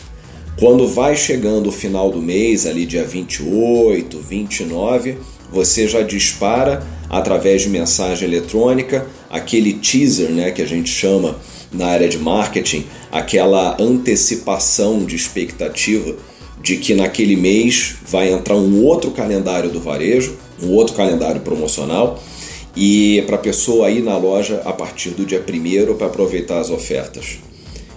Quando 0.56 0.87
vai 0.87 1.16
chegando 1.16 1.71
o 1.71 1.73
final 1.73 2.12
do 2.12 2.23
mês, 2.23 2.66
ali 2.66 2.87
dia 2.87 3.04
28, 3.04 4.21
29, 4.21 5.18
você 5.54 5.87
já 5.87 6.02
dispara 6.02 6.84
através 7.08 7.62
de 7.62 7.68
mensagem 7.68 8.28
eletrônica 8.28 9.06
aquele 9.30 9.75
teaser, 9.75 10.30
né, 10.30 10.50
que 10.50 10.61
a 10.61 10.66
gente 10.66 10.90
chama 10.90 11.37
na 11.73 11.87
área 11.87 12.08
de 12.08 12.18
marketing, 12.18 12.84
aquela 13.11 13.76
antecipação 13.80 15.04
de 15.04 15.16
expectativa 15.16 16.14
de 16.61 16.76
que 16.76 16.94
naquele 16.94 17.37
mês 17.37 17.96
vai 18.06 18.32
entrar 18.32 18.56
um 18.56 18.82
outro 18.82 19.11
calendário 19.11 19.70
do 19.70 19.80
varejo, 19.80 20.37
um 20.62 20.70
outro 20.70 20.94
calendário 20.94 21.40
promocional 21.40 22.23
e 22.76 23.23
para 23.26 23.37
a 23.37 23.38
pessoa 23.38 23.90
ir 23.90 24.02
na 24.02 24.16
loja 24.16 24.62
a 24.64 24.73
partir 24.73 25.11
do 25.11 25.25
dia 25.25 25.40
1 25.42 25.94
para 25.94 26.06
aproveitar 26.06 26.58
as 26.58 26.70
ofertas. 26.70 27.38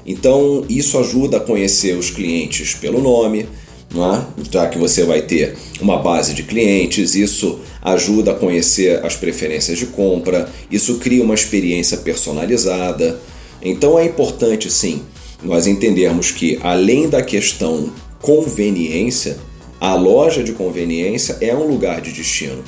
Então, 0.06 0.64
isso 0.70 0.98
ajuda 0.98 1.38
a 1.38 1.40
conhecer 1.40 1.98
os 1.98 2.10
clientes 2.10 2.74
pelo 2.74 3.02
nome, 3.02 3.48
é? 3.96 4.44
já 4.52 4.68
que 4.68 4.78
você 4.78 5.04
vai 5.04 5.22
ter 5.22 5.56
uma 5.80 5.98
base 5.98 6.34
de 6.34 6.44
clientes, 6.44 7.16
isso 7.16 7.60
ajuda 7.82 8.32
a 8.32 8.36
conhecer 8.36 9.04
as 9.06 9.16
preferências 9.16 9.78
de 9.80 9.88
compra, 9.88 10.50
isso 10.70 10.98
cria 10.98 11.24
uma 11.24 11.36
experiência 11.36 11.98
personalizada. 11.98 13.20
Então, 13.62 13.98
é 13.98 14.06
importante 14.06 14.70
sim 14.70 15.02
nós 15.44 15.68
entendermos 15.68 16.32
que, 16.32 16.60
além 16.62 17.08
da 17.08 17.22
questão 17.22 17.92
conveniência, 18.22 19.38
a 19.80 19.94
loja 19.94 20.44
de 20.44 20.54
conveniência 20.54 21.38
é 21.40 21.56
um 21.56 21.68
lugar 21.68 22.02
de 22.02 22.12
destino. 22.12 22.64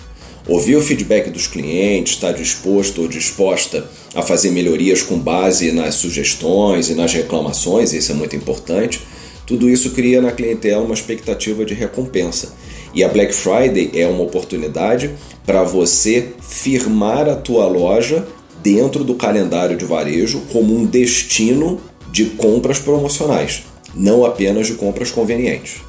Ouvir 0.48 0.76
o 0.76 0.82
feedback 0.82 1.30
dos 1.30 1.48
clientes, 1.48 2.14
estar 2.14 2.32
disposto 2.32 3.02
ou 3.02 3.08
disposta 3.08 3.88
a 4.16 4.22
fazer 4.22 4.52
melhorias 4.52 5.02
com 5.02 5.18
base 5.18 5.72
nas 5.72 5.96
sugestões 5.96 6.90
e 6.90 6.96
nas 6.96 7.14
reclamações, 7.14 7.94
isso 7.94 8.12
é 8.12 8.16
muito 8.16 8.36
importante. 8.36 9.02
Tudo 9.50 9.68
isso 9.68 9.90
cria 9.90 10.22
na 10.22 10.32
clientela 10.32 10.84
uma 10.84 10.94
expectativa 10.94 11.66
de 11.66 11.74
recompensa. 11.74 12.54
E 12.94 13.04
a 13.04 13.10
Black 13.10 13.34
Friday 13.34 13.90
é 13.96 14.06
uma 14.06 14.22
oportunidade 14.22 15.10
para 15.44 15.64
você 15.64 16.34
firmar 16.40 17.28
a 17.28 17.36
tua 17.36 17.66
loja 17.66 18.28
dentro 18.62 19.04
do 19.04 19.16
calendário 19.16 19.76
de 19.76 19.86
varejo 19.86 20.44
como 20.54 20.76
um 20.76 20.86
destino 20.86 21.82
de 22.12 22.26
compras 22.26 22.78
promocionais, 22.78 23.64
não 23.96 24.24
apenas 24.24 24.68
de 24.68 24.76
compras 24.76 25.10
convenientes. 25.10 25.82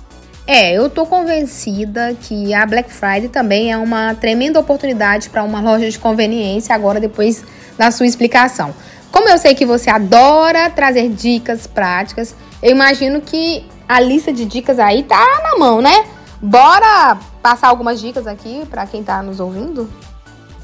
É, 0.46 0.72
eu 0.74 0.88
tô 0.88 1.04
convencida 1.04 2.16
que 2.18 2.54
a 2.54 2.64
Black 2.64 2.90
Friday 2.90 3.28
também 3.28 3.70
é 3.70 3.76
uma 3.76 4.14
tremenda 4.14 4.58
oportunidade 4.58 5.28
para 5.28 5.44
uma 5.44 5.60
loja 5.60 5.90
de 5.90 5.98
conveniência 5.98 6.74
agora 6.74 6.98
depois 6.98 7.44
da 7.76 7.90
sua 7.90 8.06
explicação. 8.06 8.74
Como 9.10 9.28
eu 9.28 9.38
sei 9.38 9.54
que 9.54 9.66
você 9.66 9.90
adora 9.90 10.70
trazer 10.70 11.08
dicas 11.08 11.66
práticas, 11.66 12.34
eu 12.62 12.70
imagino 12.70 13.20
que 13.20 13.64
a 13.88 14.00
lista 14.00 14.32
de 14.32 14.44
dicas 14.44 14.78
aí 14.78 15.02
tá 15.02 15.40
na 15.42 15.58
mão, 15.58 15.82
né? 15.82 16.04
Bora 16.40 17.18
passar 17.42 17.68
algumas 17.68 18.00
dicas 18.00 18.26
aqui 18.26 18.62
para 18.70 18.86
quem 18.86 19.02
tá 19.02 19.22
nos 19.22 19.40
ouvindo? 19.40 19.90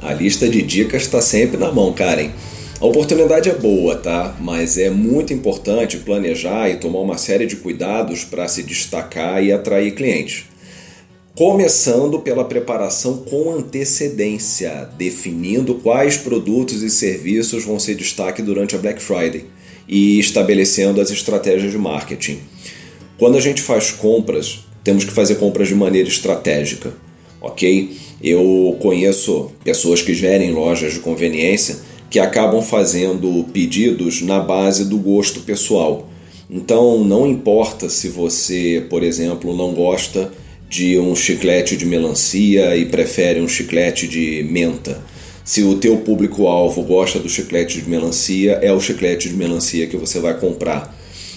A 0.00 0.12
lista 0.12 0.48
de 0.48 0.62
dicas 0.62 1.02
está 1.02 1.20
sempre 1.20 1.56
na 1.56 1.72
mão, 1.72 1.92
Karen. 1.92 2.30
A 2.80 2.86
oportunidade 2.86 3.48
é 3.48 3.54
boa, 3.54 3.96
tá? 3.96 4.34
Mas 4.38 4.78
é 4.78 4.90
muito 4.90 5.32
importante 5.32 5.96
planejar 5.96 6.68
e 6.68 6.76
tomar 6.76 7.00
uma 7.00 7.16
série 7.16 7.46
de 7.46 7.56
cuidados 7.56 8.24
para 8.24 8.46
se 8.46 8.62
destacar 8.62 9.42
e 9.42 9.50
atrair 9.52 9.92
clientes. 9.92 10.44
Começando 11.36 12.20
pela 12.20 12.46
preparação 12.46 13.18
com 13.18 13.52
antecedência, 13.52 14.88
definindo 14.96 15.74
quais 15.74 16.16
produtos 16.16 16.82
e 16.82 16.88
serviços 16.88 17.62
vão 17.62 17.78
ser 17.78 17.94
destaque 17.94 18.40
durante 18.40 18.74
a 18.74 18.78
Black 18.78 19.02
Friday 19.02 19.44
e 19.86 20.18
estabelecendo 20.18 20.98
as 20.98 21.10
estratégias 21.10 21.72
de 21.72 21.76
marketing. 21.76 22.38
Quando 23.18 23.36
a 23.36 23.40
gente 23.42 23.60
faz 23.60 23.90
compras, 23.90 24.60
temos 24.82 25.04
que 25.04 25.12
fazer 25.12 25.34
compras 25.34 25.68
de 25.68 25.74
maneira 25.74 26.08
estratégica, 26.08 26.94
ok? 27.38 27.94
Eu 28.22 28.74
conheço 28.80 29.50
pessoas 29.62 30.00
que 30.00 30.14
gerem 30.14 30.52
lojas 30.52 30.94
de 30.94 31.00
conveniência 31.00 31.76
que 32.08 32.18
acabam 32.18 32.62
fazendo 32.62 33.44
pedidos 33.52 34.22
na 34.22 34.40
base 34.40 34.86
do 34.86 34.96
gosto 34.96 35.40
pessoal. 35.40 36.08
Então 36.48 37.04
não 37.04 37.26
importa 37.26 37.90
se 37.90 38.08
você, 38.08 38.86
por 38.88 39.02
exemplo, 39.02 39.54
não 39.54 39.74
gosta 39.74 40.32
de 40.68 40.98
um 40.98 41.14
chiclete 41.14 41.76
de 41.76 41.86
melancia 41.86 42.76
e 42.76 42.86
prefere 42.86 43.40
um 43.40 43.48
chiclete 43.48 44.08
de 44.08 44.46
menta. 44.50 45.00
Se 45.44 45.62
o 45.62 45.76
teu 45.76 45.98
público-alvo 45.98 46.82
gosta 46.82 47.20
do 47.20 47.28
chiclete 47.28 47.80
de 47.80 47.88
melancia, 47.88 48.58
é 48.62 48.72
o 48.72 48.80
chiclete 48.80 49.28
de 49.28 49.36
melancia 49.36 49.86
que 49.86 49.96
você 49.96 50.18
vai 50.18 50.38
comprar. 50.38 50.94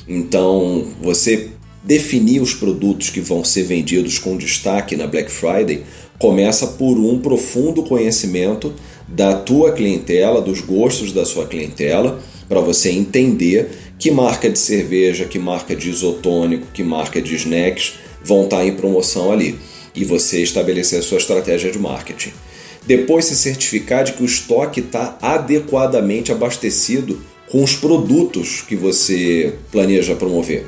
Então, 0.08 0.88
você 1.00 1.50
definir 1.84 2.42
os 2.42 2.54
produtos 2.54 3.10
que 3.10 3.22
vão 3.22 3.44
ser 3.44 3.64
vendidos 3.64 4.18
com 4.18 4.36
destaque 4.36 4.96
na 4.96 5.06
Black 5.06 5.32
Friday 5.32 5.84
começa 6.18 6.66
por 6.68 6.98
um 6.98 7.20
profundo 7.20 7.84
conhecimento 7.84 8.74
da 9.08 9.34
tua 9.36 9.72
clientela, 9.72 10.42
dos 10.42 10.60
gostos 10.60 11.14
da 11.14 11.26
sua 11.26 11.46
clientela, 11.46 12.20
para 12.48 12.60
você 12.60 12.90
entender 12.90 13.70
que 13.98 14.12
marca 14.12 14.50
de 14.50 14.58
cerveja, 14.58 15.26
que 15.26 15.38
marca 15.38 15.76
de 15.76 15.90
isotônico, 15.90 16.68
que 16.74 16.84
marca 16.84 17.22
de 17.22 17.36
snacks 17.36 17.94
vão 18.24 18.44
estar 18.44 18.58
tá 18.58 18.66
em 18.66 18.76
promoção 18.76 19.32
ali 19.32 19.60
e 19.96 20.04
você 20.04 20.42
estabelecer 20.42 21.00
a 21.00 21.02
sua 21.02 21.18
estratégia 21.18 21.72
de 21.72 21.80
marketing. 21.80 22.32
Depois 22.86 23.26
se 23.26 23.36
certificar 23.36 24.04
de 24.04 24.14
que 24.14 24.24
o 24.24 24.26
estoque 24.26 24.80
está 24.80 25.18
adequadamente 25.22 26.32
abastecido 26.32 27.22
com 27.50 27.64
os 27.64 27.76
produtos 27.76 28.62
que 28.62 28.76
você 28.76 29.56
planeja 29.72 30.16
promover. 30.16 30.66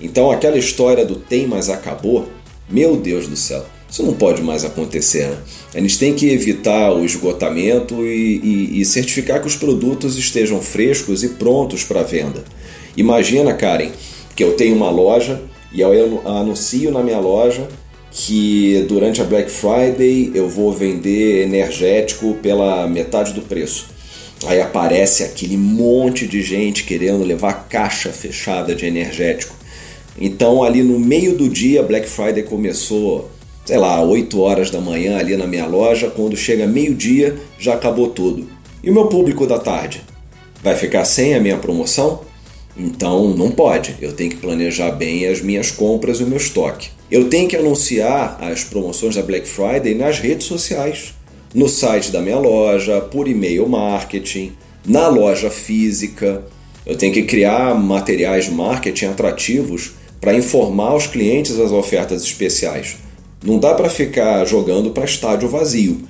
Então 0.00 0.30
aquela 0.30 0.58
história 0.58 1.04
do 1.04 1.16
tem, 1.16 1.46
mas 1.46 1.68
acabou, 1.68 2.28
meu 2.68 2.96
Deus 2.96 3.26
do 3.26 3.36
céu, 3.36 3.64
isso 3.90 4.02
não 4.02 4.12
pode 4.12 4.42
mais 4.42 4.64
acontecer. 4.64 5.28
Né? 5.28 5.38
A 5.74 5.80
gente 5.80 5.98
tem 5.98 6.14
que 6.14 6.28
evitar 6.28 6.92
o 6.92 7.04
esgotamento 7.04 8.06
e, 8.06 8.40
e, 8.42 8.80
e 8.80 8.84
certificar 8.84 9.40
que 9.40 9.46
os 9.46 9.56
produtos 9.56 10.16
estejam 10.18 10.60
frescos 10.60 11.24
e 11.24 11.30
prontos 11.30 11.82
para 11.82 12.02
venda. 12.02 12.44
Imagina, 12.96 13.54
Karen, 13.54 13.90
que 14.36 14.44
eu 14.44 14.54
tenho 14.54 14.76
uma 14.76 14.90
loja 14.90 15.40
e 15.72 15.80
eu 15.80 16.22
anuncio 16.24 16.90
na 16.90 17.02
minha 17.02 17.18
loja 17.18 17.68
que 18.10 18.84
durante 18.88 19.20
a 19.20 19.24
Black 19.24 19.50
Friday 19.50 20.32
eu 20.34 20.48
vou 20.48 20.72
vender 20.72 21.44
energético 21.44 22.34
pela 22.42 22.86
metade 22.86 23.32
do 23.32 23.42
preço. 23.42 23.86
Aí 24.46 24.60
aparece 24.60 25.24
aquele 25.24 25.56
monte 25.56 26.26
de 26.26 26.42
gente 26.42 26.84
querendo 26.84 27.24
levar 27.24 27.68
caixa 27.68 28.10
fechada 28.10 28.74
de 28.74 28.86
energético. 28.86 29.54
Então, 30.20 30.62
ali 30.62 30.82
no 30.82 30.98
meio 30.98 31.36
do 31.36 31.48
dia, 31.48 31.82
Black 31.82 32.08
Friday 32.08 32.42
começou 32.42 33.30
sei 33.68 33.76
lá, 33.76 34.00
8 34.00 34.40
horas 34.40 34.70
da 34.70 34.80
manhã 34.80 35.18
ali 35.18 35.36
na 35.36 35.46
minha 35.46 35.66
loja, 35.66 36.08
quando 36.08 36.34
chega 36.34 36.66
meio-dia 36.66 37.36
já 37.58 37.74
acabou 37.74 38.08
tudo. 38.08 38.48
E 38.82 38.88
o 38.88 38.94
meu 38.94 39.08
público 39.08 39.46
da 39.46 39.58
tarde? 39.58 40.00
Vai 40.62 40.74
ficar 40.74 41.04
sem 41.04 41.34
a 41.34 41.40
minha 41.40 41.58
promoção? 41.58 42.22
Então 42.78 43.34
não 43.34 43.50
pode, 43.50 43.96
eu 44.00 44.12
tenho 44.12 44.30
que 44.30 44.36
planejar 44.36 44.92
bem 44.92 45.26
as 45.26 45.40
minhas 45.40 45.70
compras 45.70 46.20
e 46.20 46.22
o 46.22 46.26
meu 46.26 46.36
estoque. 46.36 46.90
Eu 47.10 47.28
tenho 47.28 47.48
que 47.48 47.56
anunciar 47.56 48.38
as 48.40 48.62
promoções 48.62 49.16
da 49.16 49.22
Black 49.22 49.48
Friday 49.48 49.94
nas 49.94 50.20
redes 50.20 50.46
sociais, 50.46 51.14
no 51.52 51.68
site 51.68 52.12
da 52.12 52.20
minha 52.20 52.38
loja, 52.38 53.00
por 53.00 53.26
e-mail 53.26 53.68
marketing, 53.68 54.52
na 54.86 55.08
loja 55.08 55.50
física. 55.50 56.44
Eu 56.86 56.96
tenho 56.96 57.12
que 57.12 57.22
criar 57.24 57.74
materiais 57.74 58.44
de 58.44 58.52
marketing 58.52 59.06
atrativos 59.06 59.92
para 60.20 60.34
informar 60.34 60.94
os 60.94 61.06
clientes 61.06 61.58
as 61.58 61.72
ofertas 61.72 62.22
especiais. 62.22 62.96
Não 63.42 63.58
dá 63.58 63.74
para 63.74 63.88
ficar 63.88 64.44
jogando 64.44 64.90
para 64.90 65.04
estádio 65.04 65.48
vazio. 65.48 66.02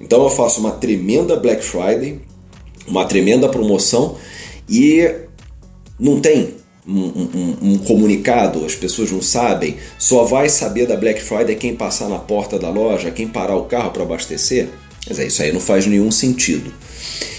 Então 0.00 0.22
eu 0.22 0.30
faço 0.30 0.60
uma 0.60 0.72
tremenda 0.72 1.36
Black 1.36 1.62
Friday, 1.62 2.20
uma 2.86 3.04
tremenda 3.04 3.48
promoção 3.48 4.16
e 4.68 5.27
não 5.98 6.20
tem 6.20 6.54
um, 6.86 6.98
um, 6.98 7.56
um, 7.62 7.78
comunicado, 7.78 8.64
as 8.64 8.74
pessoas 8.74 9.10
não 9.10 9.20
sabem, 9.20 9.76
só 9.98 10.24
vai 10.24 10.48
saber 10.48 10.86
da 10.86 10.96
Black 10.96 11.22
Friday 11.22 11.56
quem 11.56 11.74
passar 11.74 12.08
na 12.08 12.18
porta 12.18 12.58
da 12.58 12.70
loja, 12.70 13.10
quem 13.10 13.28
parar 13.28 13.56
o 13.56 13.64
carro 13.64 13.90
para 13.90 14.02
abastecer. 14.02 14.68
Mas 15.08 15.18
é 15.18 15.26
isso 15.26 15.42
aí 15.42 15.52
não 15.52 15.60
faz 15.60 15.86
nenhum 15.86 16.10
sentido. 16.10 16.72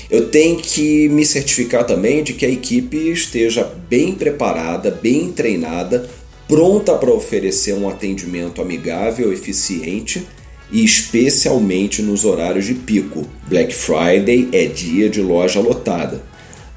Eu 0.09 0.29
tenho 0.29 0.57
que 0.57 1.07
me 1.09 1.25
certificar 1.25 1.83
também 1.85 2.23
de 2.23 2.33
que 2.33 2.45
a 2.45 2.49
equipe 2.49 3.11
esteja 3.11 3.63
bem 3.87 4.13
preparada, 4.13 4.89
bem 4.89 5.31
treinada, 5.31 6.09
pronta 6.47 6.95
para 6.95 7.13
oferecer 7.13 7.73
um 7.73 7.87
atendimento 7.87 8.59
amigável, 8.59 9.31
eficiente 9.31 10.25
e 10.71 10.83
especialmente 10.83 12.01
nos 12.01 12.25
horários 12.25 12.65
de 12.65 12.73
pico. 12.73 13.27
Black 13.47 13.73
Friday 13.73 14.49
é 14.51 14.65
dia 14.65 15.09
de 15.09 15.21
loja 15.21 15.59
lotada. 15.59 16.28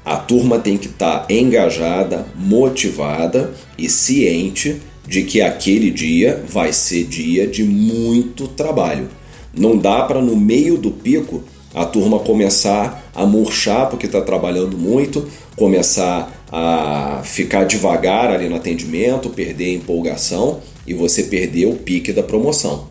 A 0.05 0.17
turma 0.17 0.59
tem 0.59 0.77
que 0.77 0.87
estar 0.87 1.19
tá 1.19 1.33
engajada, 1.33 2.25
motivada 2.35 3.53
e 3.77 3.89
ciente 3.89 4.81
de 5.07 5.23
que 5.23 5.41
aquele 5.41 5.91
dia 5.91 6.43
vai 6.47 6.73
ser 6.73 7.05
dia 7.05 7.47
de 7.47 7.63
muito 7.63 8.47
trabalho. 8.47 9.07
Não 9.55 9.77
dá 9.77 10.03
para 10.03 10.21
no 10.21 10.35
meio 10.35 10.77
do 10.77 10.91
pico 10.91 11.43
a 11.73 11.85
turma 11.85 12.19
começar 12.19 13.11
a 13.15 13.25
murchar 13.25 13.89
porque 13.89 14.05
está 14.05 14.21
trabalhando 14.21 14.77
muito, 14.77 15.27
começar 15.55 16.45
a 16.51 17.21
ficar 17.23 17.63
devagar 17.63 18.29
ali 18.29 18.47
no 18.47 18.55
atendimento, 18.55 19.29
perder 19.29 19.65
a 19.65 19.73
empolgação 19.73 20.59
e 20.85 20.93
você 20.93 21.23
perder 21.23 21.65
o 21.67 21.75
pique 21.75 22.11
da 22.11 22.21
promoção. 22.21 22.87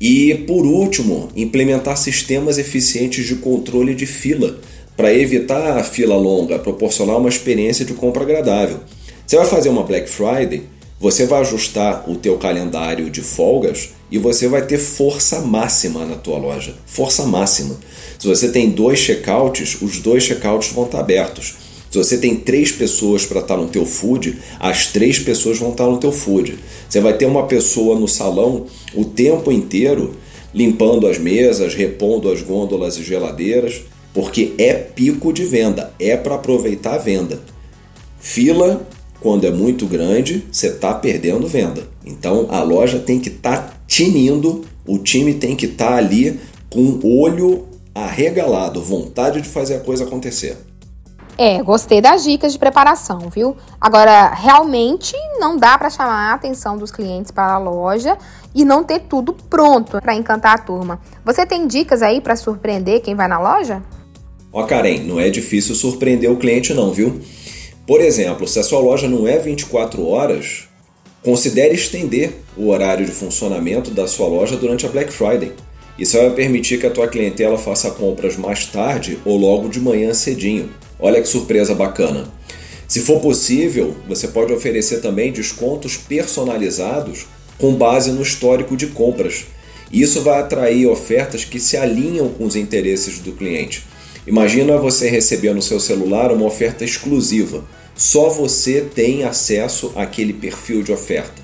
E 0.00 0.34
por 0.46 0.64
último, 0.64 1.28
implementar 1.34 1.96
sistemas 1.96 2.56
eficientes 2.56 3.26
de 3.26 3.36
controle 3.36 3.94
de 3.94 4.06
fila 4.06 4.60
para 4.98 5.14
evitar 5.14 5.78
a 5.78 5.84
fila 5.84 6.16
longa, 6.16 6.58
proporcionar 6.58 7.18
uma 7.18 7.28
experiência 7.28 7.84
de 7.84 7.94
compra 7.94 8.24
agradável. 8.24 8.80
Você 9.24 9.36
vai 9.36 9.46
fazer 9.46 9.68
uma 9.68 9.84
Black 9.84 10.10
Friday, 10.10 10.64
você 10.98 11.24
vai 11.24 11.40
ajustar 11.42 12.10
o 12.10 12.16
teu 12.16 12.36
calendário 12.36 13.08
de 13.08 13.20
folgas 13.20 13.90
e 14.10 14.18
você 14.18 14.48
vai 14.48 14.66
ter 14.66 14.76
força 14.76 15.40
máxima 15.40 16.04
na 16.04 16.16
tua 16.16 16.36
loja. 16.38 16.74
Força 16.84 17.24
máxima. 17.24 17.76
Se 18.18 18.26
você 18.26 18.48
tem 18.48 18.70
dois 18.70 18.98
checkouts, 18.98 19.80
os 19.80 20.00
dois 20.00 20.24
checkouts 20.24 20.72
vão 20.72 20.86
estar 20.86 20.98
abertos. 20.98 21.54
Se 21.88 21.96
você 21.96 22.18
tem 22.18 22.34
três 22.34 22.72
pessoas 22.72 23.24
para 23.24 23.38
estar 23.38 23.56
no 23.56 23.68
teu 23.68 23.86
food, 23.86 24.36
as 24.58 24.88
três 24.88 25.20
pessoas 25.20 25.58
vão 25.58 25.70
estar 25.70 25.86
no 25.86 25.98
teu 25.98 26.10
food. 26.10 26.58
Você 26.88 27.00
vai 27.00 27.12
ter 27.12 27.26
uma 27.26 27.46
pessoa 27.46 27.96
no 27.96 28.08
salão 28.08 28.66
o 28.96 29.04
tempo 29.04 29.52
inteiro 29.52 30.16
limpando 30.52 31.06
as 31.06 31.18
mesas, 31.18 31.72
repondo 31.76 32.28
as 32.32 32.42
gôndolas 32.42 32.96
e 32.98 33.04
geladeiras, 33.04 33.82
porque 34.12 34.54
é 34.58 34.74
pico 34.74 35.32
de 35.32 35.44
venda, 35.44 35.92
é 35.98 36.16
para 36.16 36.34
aproveitar 36.34 36.94
a 36.94 36.98
venda. 36.98 37.40
Fila, 38.18 38.86
quando 39.20 39.46
é 39.46 39.50
muito 39.50 39.86
grande, 39.86 40.46
você 40.50 40.68
está 40.68 40.94
perdendo 40.94 41.46
venda. 41.46 41.88
Então 42.04 42.46
a 42.50 42.62
loja 42.62 42.98
tem 42.98 43.18
que 43.18 43.28
estar 43.28 43.56
tá 43.56 43.72
tinindo, 43.86 44.64
o 44.86 44.98
time 44.98 45.34
tem 45.34 45.54
que 45.54 45.66
estar 45.66 45.90
tá 45.90 45.96
ali 45.96 46.40
com 46.70 47.00
olho 47.02 47.66
arregalado, 47.94 48.82
vontade 48.82 49.40
de 49.40 49.48
fazer 49.48 49.76
a 49.76 49.80
coisa 49.80 50.04
acontecer. 50.04 50.56
É, 51.36 51.62
gostei 51.62 52.00
das 52.00 52.24
dicas 52.24 52.52
de 52.52 52.58
preparação, 52.58 53.30
viu? 53.32 53.56
Agora, 53.80 54.28
realmente 54.34 55.14
não 55.38 55.56
dá 55.56 55.78
para 55.78 55.88
chamar 55.88 56.32
a 56.32 56.34
atenção 56.34 56.76
dos 56.76 56.90
clientes 56.90 57.30
para 57.30 57.52
a 57.52 57.58
loja 57.58 58.18
e 58.52 58.64
não 58.64 58.82
ter 58.82 59.00
tudo 59.00 59.32
pronto 59.32 60.00
para 60.00 60.14
encantar 60.14 60.56
a 60.56 60.58
turma. 60.58 61.00
Você 61.24 61.46
tem 61.46 61.68
dicas 61.68 62.02
aí 62.02 62.20
para 62.20 62.34
surpreender 62.34 63.02
quem 63.02 63.14
vai 63.14 63.28
na 63.28 63.38
loja? 63.38 63.80
Ó, 64.52 64.62
Karen, 64.64 65.00
não 65.00 65.20
é 65.20 65.28
difícil 65.28 65.74
surpreender 65.74 66.30
o 66.30 66.36
cliente 66.36 66.72
não, 66.72 66.92
viu? 66.92 67.20
Por 67.86 68.00
exemplo, 68.00 68.46
se 68.48 68.58
a 68.58 68.62
sua 68.62 68.80
loja 68.80 69.08
não 69.08 69.28
é 69.28 69.38
24 69.38 70.06
horas, 70.06 70.68
considere 71.22 71.74
estender 71.74 72.32
o 72.56 72.68
horário 72.68 73.04
de 73.04 73.12
funcionamento 73.12 73.90
da 73.90 74.06
sua 74.06 74.26
loja 74.26 74.56
durante 74.56 74.86
a 74.86 74.88
Black 74.88 75.12
Friday. 75.12 75.52
Isso 75.98 76.16
vai 76.16 76.30
permitir 76.30 76.78
que 76.78 76.86
a 76.86 76.90
tua 76.90 77.08
clientela 77.08 77.58
faça 77.58 77.90
compras 77.90 78.36
mais 78.36 78.64
tarde 78.66 79.18
ou 79.24 79.36
logo 79.36 79.68
de 79.68 79.80
manhã 79.80 80.14
cedinho. 80.14 80.70
Olha 80.98 81.20
que 81.20 81.28
surpresa 81.28 81.74
bacana. 81.74 82.28
Se 82.86 83.00
for 83.00 83.20
possível, 83.20 83.94
você 84.06 84.28
pode 84.28 84.52
oferecer 84.52 85.00
também 85.00 85.32
descontos 85.32 85.96
personalizados 85.96 87.26
com 87.58 87.74
base 87.74 88.12
no 88.12 88.22
histórico 88.22 88.76
de 88.76 88.86
compras. 88.86 89.44
Isso 89.92 90.22
vai 90.22 90.40
atrair 90.40 90.86
ofertas 90.86 91.44
que 91.44 91.58
se 91.58 91.76
alinham 91.76 92.28
com 92.28 92.44
os 92.44 92.56
interesses 92.56 93.18
do 93.18 93.32
cliente. 93.32 93.82
Imagina 94.28 94.76
você 94.76 95.08
receber 95.08 95.54
no 95.54 95.62
seu 95.62 95.80
celular 95.80 96.30
uma 96.30 96.44
oferta 96.44 96.84
exclusiva. 96.84 97.64
Só 97.96 98.28
você 98.28 98.82
tem 98.82 99.24
acesso 99.24 99.90
àquele 99.96 100.34
perfil 100.34 100.82
de 100.82 100.92
oferta. 100.92 101.40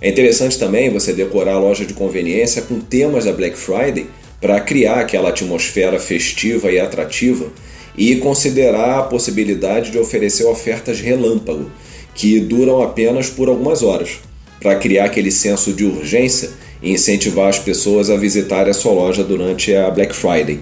É 0.00 0.08
interessante 0.08 0.56
também 0.56 0.90
você 0.90 1.12
decorar 1.12 1.54
a 1.54 1.58
loja 1.58 1.84
de 1.84 1.94
conveniência 1.94 2.62
com 2.62 2.78
temas 2.78 3.24
da 3.24 3.32
Black 3.32 3.58
Friday 3.58 4.06
para 4.40 4.60
criar 4.60 5.00
aquela 5.00 5.30
atmosfera 5.30 5.98
festiva 5.98 6.70
e 6.70 6.78
atrativa 6.78 7.46
e 7.96 8.14
considerar 8.14 9.00
a 9.00 9.02
possibilidade 9.02 9.90
de 9.90 9.98
oferecer 9.98 10.44
ofertas 10.44 11.00
relâmpago, 11.00 11.68
que 12.14 12.38
duram 12.38 12.80
apenas 12.80 13.28
por 13.28 13.48
algumas 13.48 13.82
horas, 13.82 14.20
para 14.60 14.76
criar 14.76 15.06
aquele 15.06 15.32
senso 15.32 15.72
de 15.72 15.84
urgência 15.84 16.50
e 16.80 16.92
incentivar 16.92 17.48
as 17.48 17.58
pessoas 17.58 18.08
a 18.08 18.16
visitar 18.16 18.68
a 18.68 18.72
sua 18.72 18.92
loja 18.92 19.24
durante 19.24 19.74
a 19.74 19.90
Black 19.90 20.14
Friday. 20.14 20.60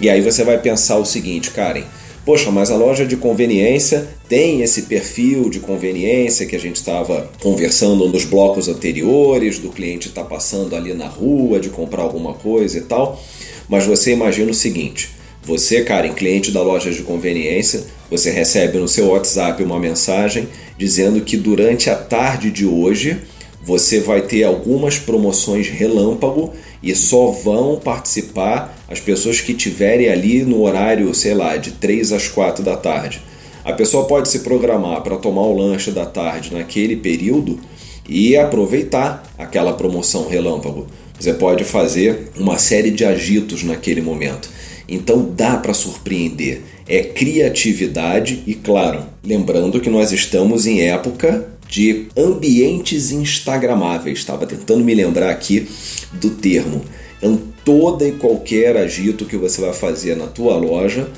E 0.00 0.08
aí 0.08 0.20
você 0.20 0.42
vai 0.42 0.58
pensar 0.58 0.96
o 0.96 1.04
seguinte, 1.04 1.50
Karen, 1.50 1.84
Poxa, 2.24 2.50
mas 2.50 2.70
a 2.70 2.76
loja 2.76 3.06
de 3.06 3.16
conveniência 3.16 4.06
tem 4.28 4.60
esse 4.60 4.82
perfil 4.82 5.48
de 5.48 5.58
conveniência 5.58 6.44
que 6.44 6.54
a 6.54 6.58
gente 6.58 6.76
estava 6.76 7.30
conversando 7.42 8.06
nos 8.08 8.24
blocos 8.24 8.68
anteriores, 8.68 9.58
do 9.58 9.70
cliente 9.70 10.08
estar 10.08 10.22
tá 10.22 10.28
passando 10.28 10.76
ali 10.76 10.92
na 10.92 11.08
rua 11.08 11.58
de 11.58 11.70
comprar 11.70 12.02
alguma 12.02 12.34
coisa 12.34 12.76
e 12.76 12.82
tal. 12.82 13.20
Mas 13.68 13.86
você 13.86 14.12
imagina 14.12 14.50
o 14.50 14.54
seguinte: 14.54 15.10
você, 15.42 15.82
Karen, 15.82 16.12
cliente 16.12 16.52
da 16.52 16.62
loja 16.62 16.90
de 16.90 17.02
conveniência, 17.02 17.84
você 18.10 18.30
recebe 18.30 18.78
no 18.78 18.86
seu 18.86 19.08
WhatsApp 19.08 19.62
uma 19.62 19.80
mensagem 19.80 20.46
dizendo 20.76 21.22
que 21.22 21.38
durante 21.38 21.88
a 21.88 21.96
tarde 21.96 22.50
de 22.50 22.66
hoje 22.66 23.16
você 23.62 24.00
vai 24.00 24.22
ter 24.22 24.44
algumas 24.44 24.98
promoções 24.98 25.68
relâmpago 25.68 26.52
e 26.82 26.94
só 26.94 27.26
vão 27.26 27.76
participar 27.76 28.76
as 28.88 29.00
pessoas 29.00 29.40
que 29.40 29.52
tiverem 29.52 30.08
ali 30.08 30.42
no 30.42 30.62
horário, 30.62 31.14
sei 31.14 31.34
lá, 31.34 31.56
de 31.56 31.72
3 31.72 32.12
às 32.12 32.28
4 32.28 32.64
da 32.64 32.76
tarde. 32.76 33.20
A 33.64 33.72
pessoa 33.72 34.06
pode 34.06 34.28
se 34.28 34.40
programar 34.40 35.02
para 35.02 35.18
tomar 35.18 35.42
o 35.42 35.56
lanche 35.56 35.90
da 35.90 36.06
tarde 36.06 36.54
naquele 36.54 36.96
período 36.96 37.60
e 38.08 38.36
aproveitar 38.36 39.22
aquela 39.36 39.74
promoção 39.74 40.26
relâmpago. 40.26 40.86
Você 41.18 41.34
pode 41.34 41.64
fazer 41.64 42.30
uma 42.38 42.56
série 42.56 42.90
de 42.90 43.04
agitos 43.04 43.62
naquele 43.62 44.00
momento. 44.00 44.48
Então 44.88 45.30
dá 45.36 45.58
para 45.58 45.74
surpreender. 45.74 46.62
É 46.88 47.02
criatividade 47.02 48.42
e, 48.46 48.54
claro, 48.54 49.04
lembrando 49.22 49.80
que 49.80 49.90
nós 49.90 50.10
estamos 50.10 50.66
em 50.66 50.80
época 50.80 51.46
de 51.70 52.08
ambientes 52.18 53.12
instagramáveis. 53.12 54.18
Estava 54.18 54.44
tentando 54.44 54.84
me 54.84 54.94
lembrar 54.94 55.30
aqui 55.30 55.70
do 56.12 56.30
termo. 56.30 56.82
Então, 57.18 57.40
toda 57.64 58.06
e 58.06 58.12
qualquer 58.12 58.76
agito 58.76 59.24
que 59.24 59.36
você 59.36 59.60
vai 59.60 59.72
fazer 59.72 60.16
na 60.16 60.26
tua 60.26 60.56
loja 60.56 61.08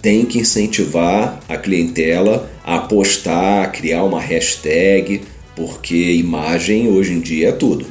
tem 0.00 0.24
que 0.24 0.38
incentivar 0.38 1.40
a 1.48 1.56
clientela 1.56 2.48
a 2.62 2.78
postar, 2.78 3.64
a 3.64 3.66
criar 3.66 4.04
uma 4.04 4.20
hashtag, 4.20 5.22
porque 5.56 6.12
imagem 6.12 6.88
hoje 6.88 7.14
em 7.14 7.20
dia 7.20 7.48
é 7.48 7.52
tudo. 7.52 7.86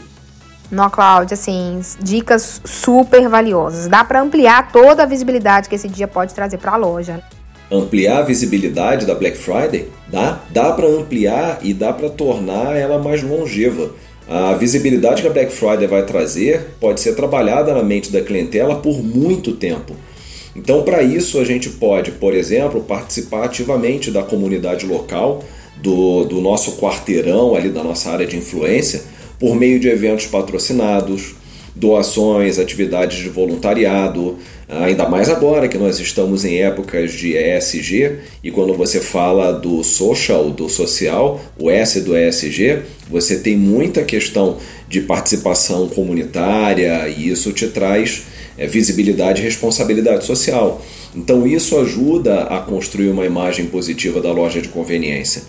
Não, 0.72 0.90
Cláudia, 0.90 1.36
assim, 1.36 1.82
dicas 2.02 2.62
super 2.64 3.28
valiosas. 3.28 3.88
Dá 3.88 4.04
para 4.04 4.22
ampliar 4.22 4.72
toda 4.72 5.04
a 5.04 5.06
visibilidade 5.06 5.68
que 5.68 5.76
esse 5.76 5.88
dia 5.88 6.08
pode 6.08 6.34
trazer 6.34 6.58
para 6.58 6.74
a 6.74 6.78
loja 6.78 7.22
ampliar 7.72 8.20
a 8.20 8.24
visibilidade 8.24 9.06
da 9.06 9.16
Black 9.16 9.38
Friday? 9.38 9.88
Dá, 10.08 10.44
dá 10.52 10.72
para 10.72 10.88
ampliar 10.88 11.60
e 11.64 11.74
dá 11.74 11.92
para 11.92 12.10
tornar 12.10 12.76
ela 12.76 12.98
mais 12.98 13.24
longeva. 13.24 13.92
A 14.28 14.54
visibilidade 14.54 15.22
que 15.22 15.28
a 15.28 15.32
Black 15.32 15.52
Friday 15.52 15.88
vai 15.88 16.04
trazer 16.04 16.76
pode 16.80 17.00
ser 17.00 17.16
trabalhada 17.16 17.74
na 17.74 17.84
mente 17.84 18.12
da 18.12 18.22
clientela 18.22 18.76
por 18.76 19.04
muito 19.04 19.52
tempo. 19.54 19.96
Então, 20.56 20.84
para 20.84 21.04
isso, 21.04 21.40
a 21.40 21.44
gente 21.44 21.70
pode, 21.70 22.12
por 22.14 22.34
exemplo, 22.34 22.82
participar 22.82 23.44
ativamente 23.44 24.10
da 24.10 24.24
comunidade 24.24 24.86
local, 24.86 25.44
do, 25.78 26.24
do 26.24 26.40
nosso 26.40 26.78
quarteirão 26.78 27.54
ali 27.56 27.70
da 27.70 27.84
nossa 27.84 28.10
área 28.10 28.26
de 28.26 28.38
influência, 28.38 29.04
por 29.38 29.56
meio 29.56 29.80
de 29.80 29.90
eventos 29.90 30.26
patrocinados, 30.26 31.36
doações, 31.76 32.58
atividades 32.58 33.18
de 33.18 33.28
voluntariado, 33.28 34.38
ainda 34.68 35.08
mais 35.08 35.30
agora 35.30 35.68
que 35.68 35.78
nós 35.78 36.00
estamos 36.00 36.46
em 36.46 36.62
épocas 36.62 37.12
de 37.12 37.36
ESG 37.36 38.20
e 38.44 38.50
quando 38.50 38.74
você 38.74 39.02
fala 39.02 39.52
do 39.52 39.84
social, 39.84 40.50
do 40.50 40.70
social, 40.70 41.42
o 41.60 41.70
S 41.70 42.00
do 42.02 42.18
ESG, 42.18 42.84
você 43.10 43.40
tem 43.40 43.58
muita 43.58 44.04
questão 44.04 44.58
de 44.88 45.02
participação 45.02 45.88
comunitária 45.90 47.08
e 47.10 47.30
isso 47.30 47.52
te 47.52 47.68
traz 47.68 48.24
é, 48.58 48.66
visibilidade 48.66 49.42
e 49.42 49.44
responsabilidade 49.44 50.24
social. 50.24 50.82
Então 51.14 51.46
isso 51.46 51.78
ajuda 51.78 52.44
a 52.44 52.60
construir 52.60 53.10
uma 53.10 53.26
imagem 53.26 53.66
positiva 53.66 54.22
da 54.22 54.32
loja 54.32 54.62
de 54.62 54.70
conveniência. 54.70 55.44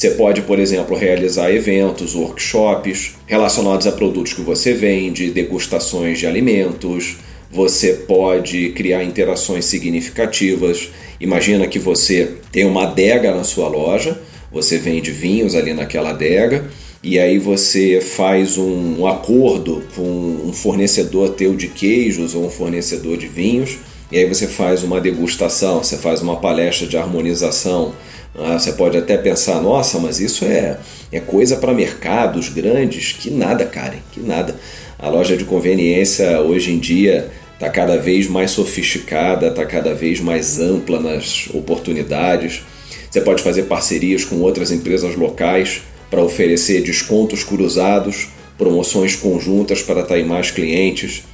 Você 0.00 0.12
pode, 0.12 0.40
por 0.40 0.58
exemplo, 0.58 0.96
realizar 0.96 1.52
eventos, 1.52 2.14
workshops 2.14 3.16
relacionados 3.26 3.86
a 3.86 3.92
produtos 3.92 4.32
que 4.32 4.40
você 4.40 4.72
vende, 4.72 5.30
degustações 5.30 6.18
de 6.18 6.26
alimentos, 6.26 7.18
você 7.52 7.92
pode 7.92 8.70
criar 8.70 9.04
interações 9.04 9.66
significativas. 9.66 10.88
Imagina 11.20 11.66
que 11.66 11.78
você 11.78 12.36
tem 12.50 12.64
uma 12.64 12.84
adega 12.84 13.34
na 13.34 13.44
sua 13.44 13.68
loja, 13.68 14.18
você 14.50 14.78
vende 14.78 15.10
vinhos 15.10 15.54
ali 15.54 15.74
naquela 15.74 16.12
adega 16.12 16.64
e 17.04 17.18
aí 17.18 17.38
você 17.38 18.00
faz 18.00 18.56
um, 18.56 19.00
um 19.00 19.06
acordo 19.06 19.82
com 19.94 20.00
um 20.46 20.52
fornecedor 20.54 21.34
teu 21.34 21.54
de 21.54 21.68
queijos 21.68 22.34
ou 22.34 22.46
um 22.46 22.50
fornecedor 22.50 23.18
de 23.18 23.26
vinhos 23.26 23.76
e 24.10 24.18
aí 24.18 24.26
você 24.26 24.48
faz 24.48 24.82
uma 24.82 25.00
degustação, 25.00 25.84
você 25.84 25.96
faz 25.96 26.20
uma 26.20 26.36
palestra 26.36 26.86
de 26.86 26.96
harmonização. 26.96 27.92
Ah, 28.38 28.58
você 28.58 28.72
pode 28.72 28.96
até 28.96 29.16
pensar, 29.16 29.60
nossa, 29.60 29.98
mas 29.98 30.20
isso 30.20 30.44
é, 30.44 30.78
é 31.10 31.20
coisa 31.20 31.56
para 31.56 31.74
mercados 31.74 32.48
grandes. 32.48 33.12
Que 33.12 33.30
nada, 33.30 33.64
Karen, 33.64 33.98
que 34.12 34.20
nada. 34.20 34.54
A 34.98 35.08
loja 35.08 35.36
de 35.36 35.44
conveniência 35.44 36.40
hoje 36.40 36.72
em 36.72 36.78
dia 36.78 37.30
está 37.54 37.68
cada 37.68 37.96
vez 37.96 38.28
mais 38.28 38.52
sofisticada, 38.52 39.48
está 39.48 39.64
cada 39.66 39.94
vez 39.94 40.20
mais 40.20 40.60
ampla 40.60 41.00
nas 41.00 41.48
oportunidades. 41.52 42.62
Você 43.10 43.20
pode 43.20 43.42
fazer 43.42 43.64
parcerias 43.64 44.24
com 44.24 44.36
outras 44.36 44.70
empresas 44.70 45.16
locais 45.16 45.82
para 46.10 46.22
oferecer 46.22 46.82
descontos 46.82 47.42
cruzados, 47.42 48.28
promoções 48.56 49.16
conjuntas 49.16 49.82
para 49.82 50.00
atrair 50.00 50.24
mais 50.24 50.50
clientes. 50.50 51.24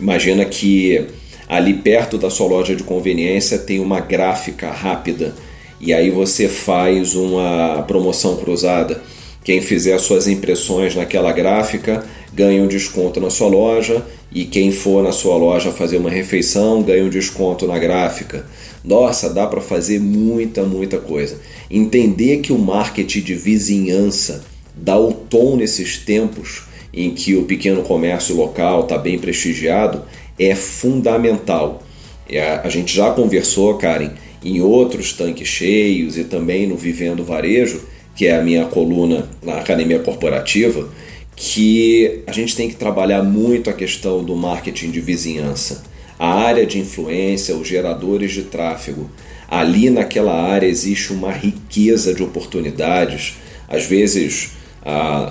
Imagina 0.00 0.44
que 0.44 1.06
ali 1.48 1.74
perto 1.74 2.16
da 2.16 2.30
sua 2.30 2.46
loja 2.46 2.74
de 2.74 2.82
conveniência 2.82 3.58
tem 3.58 3.80
uma 3.80 4.00
gráfica 4.00 4.70
rápida 4.70 5.34
e 5.80 5.92
aí 5.92 6.10
você 6.10 6.48
faz 6.48 7.14
uma 7.14 7.82
promoção 7.86 8.36
cruzada. 8.36 9.02
Quem 9.44 9.60
fizer 9.60 9.98
suas 9.98 10.26
impressões 10.26 10.94
naquela 10.94 11.32
gráfica 11.32 12.04
ganha 12.32 12.62
um 12.62 12.66
desconto 12.66 13.20
na 13.20 13.30
sua 13.30 13.48
loja 13.48 14.04
e 14.30 14.44
quem 14.44 14.70
for 14.70 15.02
na 15.02 15.12
sua 15.12 15.36
loja 15.36 15.72
fazer 15.72 15.96
uma 15.96 16.10
refeição 16.10 16.82
ganha 16.82 17.04
um 17.04 17.08
desconto 17.08 17.66
na 17.66 17.78
gráfica. 17.78 18.44
Nossa, 18.84 19.30
dá 19.30 19.46
para 19.46 19.60
fazer 19.60 20.00
muita, 20.00 20.64
muita 20.64 20.98
coisa. 20.98 21.40
Entender 21.70 22.38
que 22.38 22.52
o 22.52 22.58
marketing 22.58 23.20
de 23.20 23.34
vizinhança 23.34 24.44
dá 24.74 24.98
o 24.98 25.12
tom 25.12 25.56
nesses 25.56 25.98
tempos 25.98 26.62
em 26.92 27.10
que 27.10 27.34
o 27.36 27.44
pequeno 27.44 27.82
comércio 27.82 28.36
local 28.36 28.82
está 28.82 28.98
bem 28.98 29.18
prestigiado 29.18 30.02
é 30.38 30.54
fundamental. 30.54 31.82
É, 32.28 32.60
a 32.62 32.68
gente 32.68 32.94
já 32.94 33.10
conversou, 33.10 33.74
Karen, 33.74 34.10
em 34.44 34.60
outros 34.60 35.12
tanques 35.12 35.48
cheios 35.48 36.16
e 36.16 36.24
também 36.24 36.66
no 36.66 36.76
Vivendo 36.76 37.24
Varejo, 37.24 37.82
que 38.14 38.26
é 38.26 38.36
a 38.36 38.42
minha 38.42 38.66
coluna 38.66 39.28
na 39.42 39.58
Academia 39.58 39.98
Corporativa, 40.00 40.88
que 41.34 42.22
a 42.26 42.32
gente 42.32 42.56
tem 42.56 42.68
que 42.68 42.76
trabalhar 42.76 43.22
muito 43.22 43.70
a 43.70 43.72
questão 43.72 44.24
do 44.24 44.34
marketing 44.34 44.90
de 44.90 45.00
vizinhança. 45.00 45.84
A 46.18 46.34
área 46.34 46.66
de 46.66 46.80
influência, 46.80 47.56
os 47.56 47.68
geradores 47.68 48.32
de 48.32 48.42
tráfego. 48.42 49.08
Ali 49.48 49.88
naquela 49.88 50.34
área 50.34 50.66
existe 50.66 51.12
uma 51.12 51.30
riqueza 51.30 52.12
de 52.12 52.22
oportunidades, 52.22 53.36
às 53.68 53.84
vezes 53.84 54.50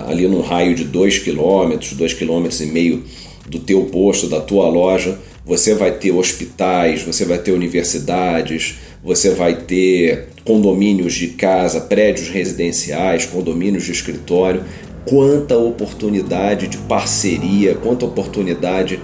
ali 0.06 0.26
num 0.28 0.40
raio 0.40 0.74
de 0.74 0.84
2 0.84 1.18
km, 1.18 1.76
2 1.92 2.14
km 2.14 2.46
e 2.60 2.66
meio 2.66 3.04
do 3.46 3.58
teu 3.58 3.84
posto, 3.86 4.28
da 4.28 4.40
tua 4.40 4.68
loja, 4.68 5.18
você 5.44 5.74
vai 5.74 5.92
ter 5.92 6.12
hospitais, 6.12 7.02
você 7.02 7.24
vai 7.24 7.38
ter 7.38 7.52
universidades, 7.52 8.76
você 9.02 9.30
vai 9.30 9.54
ter 9.54 10.28
condomínios 10.44 11.14
de 11.14 11.28
casa, 11.28 11.80
prédios 11.80 12.28
residenciais, 12.28 13.26
condomínios 13.26 13.84
de 13.84 13.92
escritório. 13.92 14.64
Quanta 15.04 15.56
oportunidade 15.56 16.66
de 16.66 16.78
parceria, 16.78 17.74
quanta 17.74 18.04
oportunidade 18.04 19.00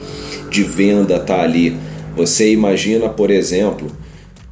de 0.50 0.62
venda 0.62 1.16
está 1.16 1.42
ali. 1.42 1.76
Você 2.16 2.52
imagina, 2.52 3.08
por 3.08 3.30
exemplo, 3.30 3.90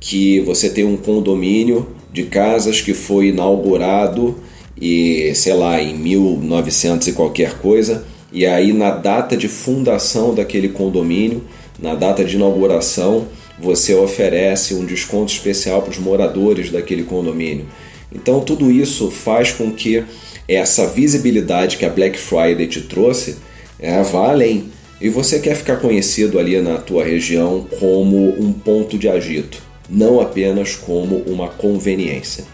que 0.01 0.41
você 0.41 0.71
tem 0.71 0.85
um 0.85 0.97
condomínio 0.97 1.89
de 2.13 2.25
casas 2.25 2.81
que 2.81 2.95
foi 2.95 3.29
inaugurado 3.29 4.37
e 4.81 5.33
sei 5.35 5.55
lá 5.55 5.81
em 5.81 5.95
1900 5.95 7.09
e 7.09 7.13
qualquer 7.13 7.59
coisa 7.59 8.05
e 8.33 8.47
aí, 8.47 8.73
na 8.73 8.91
data 8.91 9.37
de 9.37 9.47
fundação 9.47 10.35
daquele 10.35 10.71
condomínio, 10.71 11.45
na 11.79 11.95
data 11.95 12.25
de 12.25 12.37
inauguração, 12.37 13.27
você 13.59 13.95
oferece 13.95 14.75
um 14.75 14.85
desconto 14.85 15.33
especial 15.33 15.83
para 15.83 15.91
os 15.91 15.99
moradores 15.99 16.71
daquele 16.71 17.05
condomínio. 17.05 17.67
Então, 18.15 18.41
tudo 18.41 18.71
isso 18.71 19.11
faz 19.11 19.53
com 19.53 19.73
que 19.73 20.05
essa 20.49 20.87
visibilidade 20.87 21.77
que 21.77 21.85
a 21.85 21.91
Black 21.91 22.19
Friday 22.19 22.67
te 22.67 22.83
trouxe 22.83 23.39
é, 23.79 24.03
vá 24.03 24.31
além. 24.31 24.71
E 25.01 25.09
você 25.09 25.41
quer 25.41 25.57
ficar 25.57 25.79
conhecido 25.79 26.39
ali 26.39 26.61
na 26.61 26.79
tua 26.79 27.05
região 27.05 27.67
como 27.81 28.41
um 28.41 28.53
ponto 28.53 28.97
de 28.97 29.09
agito, 29.09 29.61
não 29.91 30.21
apenas 30.21 30.77
como 30.77 31.17
uma 31.27 31.49
conveniência. 31.49 32.45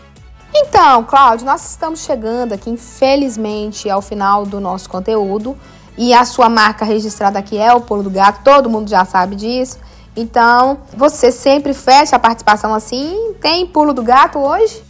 Então, 0.55 1.05
Cláudio, 1.05 1.45
nós 1.45 1.71
estamos 1.71 2.01
chegando 2.01 2.55
aqui, 2.55 2.71
infelizmente, 2.71 3.91
ao 3.91 4.01
final 4.01 4.47
do 4.47 4.61
nosso 4.61 4.89
conteúdo. 4.89 5.57
E 5.97 6.15
a 6.15 6.25
sua 6.25 6.49
marca 6.49 6.85
registrada 6.85 7.39
aqui 7.39 7.59
é 7.59 7.73
o 7.75 7.81
Pulo 7.81 8.05
do 8.05 8.11
Gato, 8.11 8.43
todo 8.45 8.71
mundo 8.71 8.89
já 8.89 9.05
sabe 9.05 9.35
disso. 9.35 9.79
Então, 10.21 10.79
você 10.97 11.31
sempre 11.31 11.73
fecha 11.73 12.17
a 12.17 12.19
participação 12.19 12.75
assim. 12.75 13.35
Tem 13.41 13.65
Pulo 13.65 13.95
do 13.95 14.03
Gato 14.03 14.41
hoje? 14.41 14.83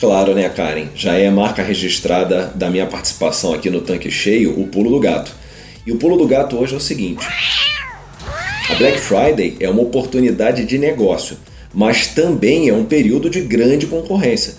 Claro, 0.00 0.34
né, 0.34 0.48
Karen? 0.48 0.88
Já 0.92 1.16
é 1.16 1.28
a 1.28 1.30
marca 1.30 1.62
registrada 1.62 2.50
da 2.56 2.68
minha 2.68 2.84
participação 2.88 3.54
aqui 3.54 3.70
no 3.70 3.80
Tanque 3.80 4.10
Cheio, 4.10 4.60
o 4.60 4.66
Pulo 4.66 4.90
do 4.90 4.98
Gato. 4.98 5.32
E 5.86 5.92
o 5.92 5.98
Pulo 5.98 6.16
do 6.16 6.26
Gato 6.26 6.58
hoje 6.58 6.74
é 6.74 6.76
o 6.76 6.80
seguinte: 6.80 7.24
a 8.68 8.74
Black 8.74 8.98
Friday 8.98 9.56
é 9.60 9.70
uma 9.70 9.82
oportunidade 9.82 10.64
de 10.64 10.76
negócio, 10.78 11.36
mas 11.72 12.08
também 12.08 12.68
é 12.68 12.74
um 12.74 12.84
período 12.84 13.30
de 13.30 13.40
grande 13.40 13.86
concorrência. 13.86 14.54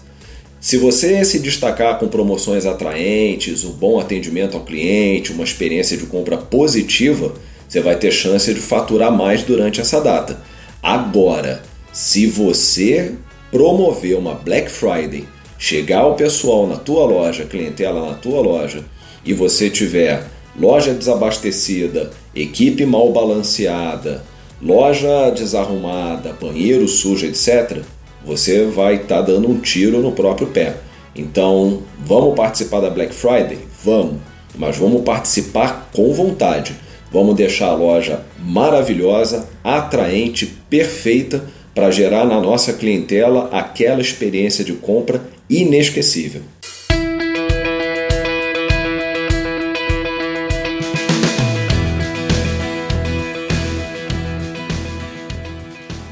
Se 0.62 0.78
você 0.78 1.26
se 1.26 1.40
destacar 1.40 2.00
com 2.00 2.08
promoções 2.08 2.66
atraentes, 2.66 3.66
um 3.66 3.72
bom 3.72 4.00
atendimento 4.00 4.56
ao 4.56 4.64
cliente, 4.64 5.34
uma 5.34 5.44
experiência 5.44 5.98
de 5.98 6.06
compra 6.06 6.38
positiva, 6.38 7.34
você 7.74 7.82
vai 7.82 7.96
ter 7.96 8.12
chance 8.12 8.54
de 8.54 8.60
faturar 8.60 9.12
mais 9.12 9.42
durante 9.42 9.82
essa 9.82 10.00
data. 10.00 10.40
Agora, 10.80 11.64
se 11.92 12.28
você 12.28 13.14
promover 13.50 14.16
uma 14.16 14.36
Black 14.36 14.70
Friday, 14.70 15.26
chegar 15.58 16.06
o 16.06 16.14
pessoal 16.14 16.68
na 16.68 16.76
tua 16.76 17.04
loja, 17.04 17.46
clientela 17.46 18.12
na 18.12 18.14
tua 18.14 18.42
loja, 18.42 18.86
e 19.26 19.34
você 19.34 19.72
tiver 19.72 20.24
loja 20.56 20.94
desabastecida, 20.94 22.12
equipe 22.36 22.86
mal 22.86 23.12
balanceada, 23.12 24.24
loja 24.62 25.32
desarrumada, 25.32 26.38
banheiro 26.40 26.88
sujo, 26.88 27.26
etc., 27.26 27.80
você 28.24 28.66
vai 28.66 28.98
estar 28.98 29.16
tá 29.16 29.22
dando 29.24 29.50
um 29.50 29.60
tiro 29.60 30.00
no 30.00 30.12
próprio 30.12 30.46
pé. 30.46 30.76
Então, 31.16 31.82
vamos 32.06 32.36
participar 32.36 32.82
da 32.82 32.92
Black 32.92 33.16
Friday? 33.16 33.58
Vamos, 33.84 34.18
mas 34.56 34.78
vamos 34.78 35.02
participar 35.02 35.90
com 35.92 36.14
vontade. 36.14 36.83
Vamos 37.14 37.36
deixar 37.36 37.68
a 37.68 37.76
loja 37.76 38.26
maravilhosa, 38.40 39.48
atraente, 39.64 40.48
perfeita 40.68 41.46
para 41.76 41.92
gerar 41.92 42.26
na 42.26 42.42
nossa 42.42 42.74
clientela 42.74 43.50
aquela 43.52 44.02
experiência 44.02 44.66
de 44.66 44.74
compra 44.74 45.22
inesquecível. 45.48 46.42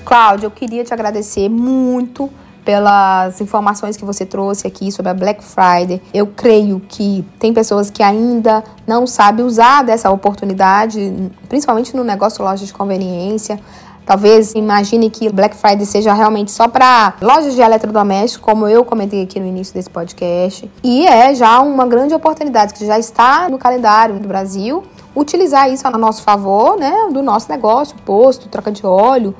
Cláudio, 0.06 0.48
eu 0.48 0.52
queria 0.52 0.84
te 0.84 0.94
agradecer 0.94 1.50
muito 1.50 2.30
pelas 2.63 3.41
informações 3.41 3.97
que 3.97 4.06
você 4.06 4.26
trouxe 4.26 4.67
aqui 4.67 4.91
sobre 4.91 5.12
a 5.12 5.13
Black 5.13 5.43
Friday. 5.43 6.02
Eu 6.13 6.28
creio 6.28 6.80
que 6.88 7.26
tem 7.39 7.54
pessoas 7.54 7.89
que 7.89 8.04
ainda 8.04 8.63
não 8.88 9.08
sabem 9.08 9.45
usar 9.45 9.84
dessa 9.84 10.10
oportunidade, 10.10 11.32
principalmente 11.50 11.95
no 11.95 12.04
negócio 12.04 12.43
loja 12.43 12.65
de 12.65 12.74
conveniência. 12.74 13.60
Talvez 14.06 14.54
imagine 14.56 15.10
que 15.10 15.30
Black 15.30 15.56
Friday 15.56 15.86
seja 15.86 16.13
realmente 16.13 16.52
só 16.52 16.67
para 16.67 17.13
lojas 17.21 17.54
de 17.54 17.62
eletrodomésticos, 17.62 18.43
como 18.43 18.67
eu 18.67 18.84
comentei 18.84 19.24
aqui 19.24 19.39
no 19.39 19.45
início 19.45 19.74
desse 19.74 19.89
podcast. 19.89 20.69
E 20.84 21.06
é 21.06 21.34
já 21.36 21.60
uma 21.62 21.86
grande 21.86 22.13
oportunidade 22.13 22.74
que 22.74 22.86
já 22.86 22.97
está 22.97 23.47
no 23.47 23.58
calendário 23.58 24.19
do 24.19 24.28
Brasil. 24.28 24.84
Utilizar 25.15 25.71
isso 25.71 25.88
a 25.88 25.91
nosso 25.91 26.24
favor, 26.24 26.78
né, 26.78 27.10
do 27.12 27.21
nosso 27.21 27.50
negócio, 27.50 27.95
posto, 28.06 28.50
troca 28.50 28.71
de 28.71 28.86
óleo, 28.86 29.36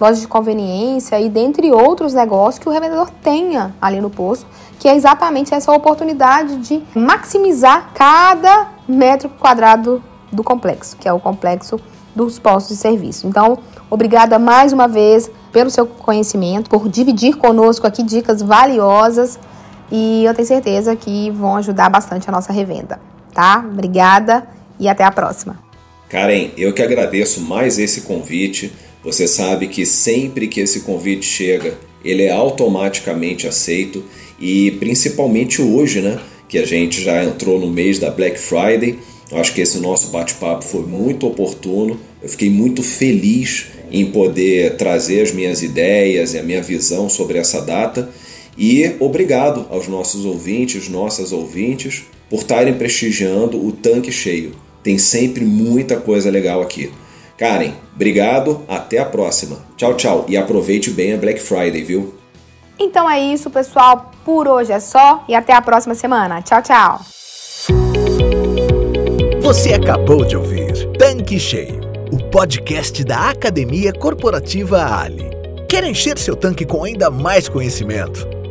lojas 0.00 0.20
de 0.20 0.28
conveniência 0.28 1.20
e 1.20 1.28
dentre 1.28 1.72
outros 1.72 2.12
negócios 2.14 2.58
que 2.58 2.68
o 2.68 2.72
revendedor 2.72 3.10
tenha 3.22 3.74
ali 3.80 4.00
no 4.00 4.10
posto, 4.10 4.46
que 4.78 4.88
é 4.88 4.94
exatamente 4.94 5.54
essa 5.54 5.72
oportunidade 5.72 6.56
de 6.56 6.82
maximizar 6.94 7.90
cada 7.94 8.68
metro 8.86 9.28
quadrado 9.28 10.02
do 10.30 10.44
complexo, 10.44 10.96
que 10.96 11.08
é 11.08 11.12
o 11.12 11.18
complexo 11.18 11.80
dos 12.14 12.38
postos 12.38 12.76
de 12.76 12.80
serviço. 12.80 13.26
Então, 13.26 13.58
obrigada 13.90 14.38
mais 14.38 14.72
uma 14.72 14.86
vez 14.88 15.30
pelo 15.52 15.70
seu 15.70 15.86
conhecimento, 15.86 16.68
por 16.68 16.88
dividir 16.88 17.36
conosco 17.36 17.86
aqui 17.86 18.02
dicas 18.02 18.42
valiosas 18.42 19.38
e 19.90 20.24
eu 20.24 20.34
tenho 20.34 20.48
certeza 20.48 20.96
que 20.96 21.30
vão 21.30 21.56
ajudar 21.56 21.88
bastante 21.88 22.28
a 22.28 22.32
nossa 22.32 22.52
revenda, 22.52 23.00
tá? 23.32 23.64
Obrigada 23.66 24.46
e 24.78 24.88
até 24.88 25.04
a 25.04 25.10
próxima. 25.10 25.58
Karen, 26.08 26.50
eu 26.56 26.72
que 26.72 26.82
agradeço 26.82 27.40
mais 27.40 27.78
esse 27.78 28.02
convite. 28.02 28.72
Você 29.06 29.28
sabe 29.28 29.68
que 29.68 29.86
sempre 29.86 30.48
que 30.48 30.58
esse 30.58 30.80
convite 30.80 31.24
chega, 31.24 31.78
ele 32.04 32.24
é 32.24 32.32
automaticamente 32.32 33.46
aceito 33.46 34.02
e 34.40 34.72
principalmente 34.80 35.62
hoje, 35.62 36.00
né, 36.00 36.18
que 36.48 36.58
a 36.58 36.66
gente 36.66 37.00
já 37.00 37.22
entrou 37.22 37.60
no 37.60 37.70
mês 37.70 38.00
da 38.00 38.10
Black 38.10 38.36
Friday. 38.36 38.98
Acho 39.30 39.54
que 39.54 39.60
esse 39.60 39.78
nosso 39.78 40.08
bate-papo 40.08 40.64
foi 40.64 40.82
muito 40.82 41.24
oportuno. 41.24 42.00
Eu 42.20 42.28
fiquei 42.28 42.50
muito 42.50 42.82
feliz 42.82 43.66
em 43.92 44.06
poder 44.06 44.76
trazer 44.76 45.22
as 45.22 45.30
minhas 45.30 45.62
ideias 45.62 46.34
e 46.34 46.38
a 46.40 46.42
minha 46.42 46.60
visão 46.60 47.08
sobre 47.08 47.38
essa 47.38 47.60
data. 47.60 48.10
E 48.58 48.90
obrigado 48.98 49.66
aos 49.70 49.86
nossos 49.86 50.24
ouvintes, 50.24 50.88
nossas 50.88 51.30
ouvintes, 51.30 52.02
por 52.28 52.40
estarem 52.40 52.74
prestigiando 52.74 53.64
o 53.64 53.70
tanque 53.70 54.10
cheio. 54.10 54.50
Tem 54.82 54.98
sempre 54.98 55.44
muita 55.44 55.94
coisa 55.94 56.28
legal 56.28 56.60
aqui. 56.60 56.90
Karen, 57.36 57.72
obrigado, 57.94 58.64
até 58.66 58.98
a 58.98 59.04
próxima. 59.04 59.58
Tchau, 59.76 59.94
tchau 59.94 60.24
e 60.28 60.36
aproveite 60.36 60.90
bem 60.90 61.14
a 61.14 61.18
Black 61.18 61.40
Friday, 61.40 61.82
viu? 61.82 62.14
Então 62.78 63.08
é 63.08 63.20
isso, 63.20 63.50
pessoal. 63.50 64.10
Por 64.24 64.48
hoje 64.48 64.72
é 64.72 64.80
só 64.80 65.24
e 65.28 65.34
até 65.34 65.52
a 65.52 65.60
próxima 65.60 65.94
semana. 65.94 66.42
Tchau, 66.42 66.62
tchau. 66.62 67.00
Você 69.40 69.74
acabou 69.74 70.24
de 70.24 70.36
ouvir 70.36 70.72
Tanque 70.98 71.38
Cheio, 71.38 71.80
o 72.10 72.18
podcast 72.30 73.04
da 73.04 73.30
Academia 73.30 73.92
Corporativa 73.92 74.84
Ali. 75.00 75.30
Quer 75.68 75.84
encher 75.84 76.18
seu 76.18 76.34
tanque 76.34 76.64
com 76.64 76.84
ainda 76.84 77.10
mais 77.10 77.48
conhecimento? 77.48 78.35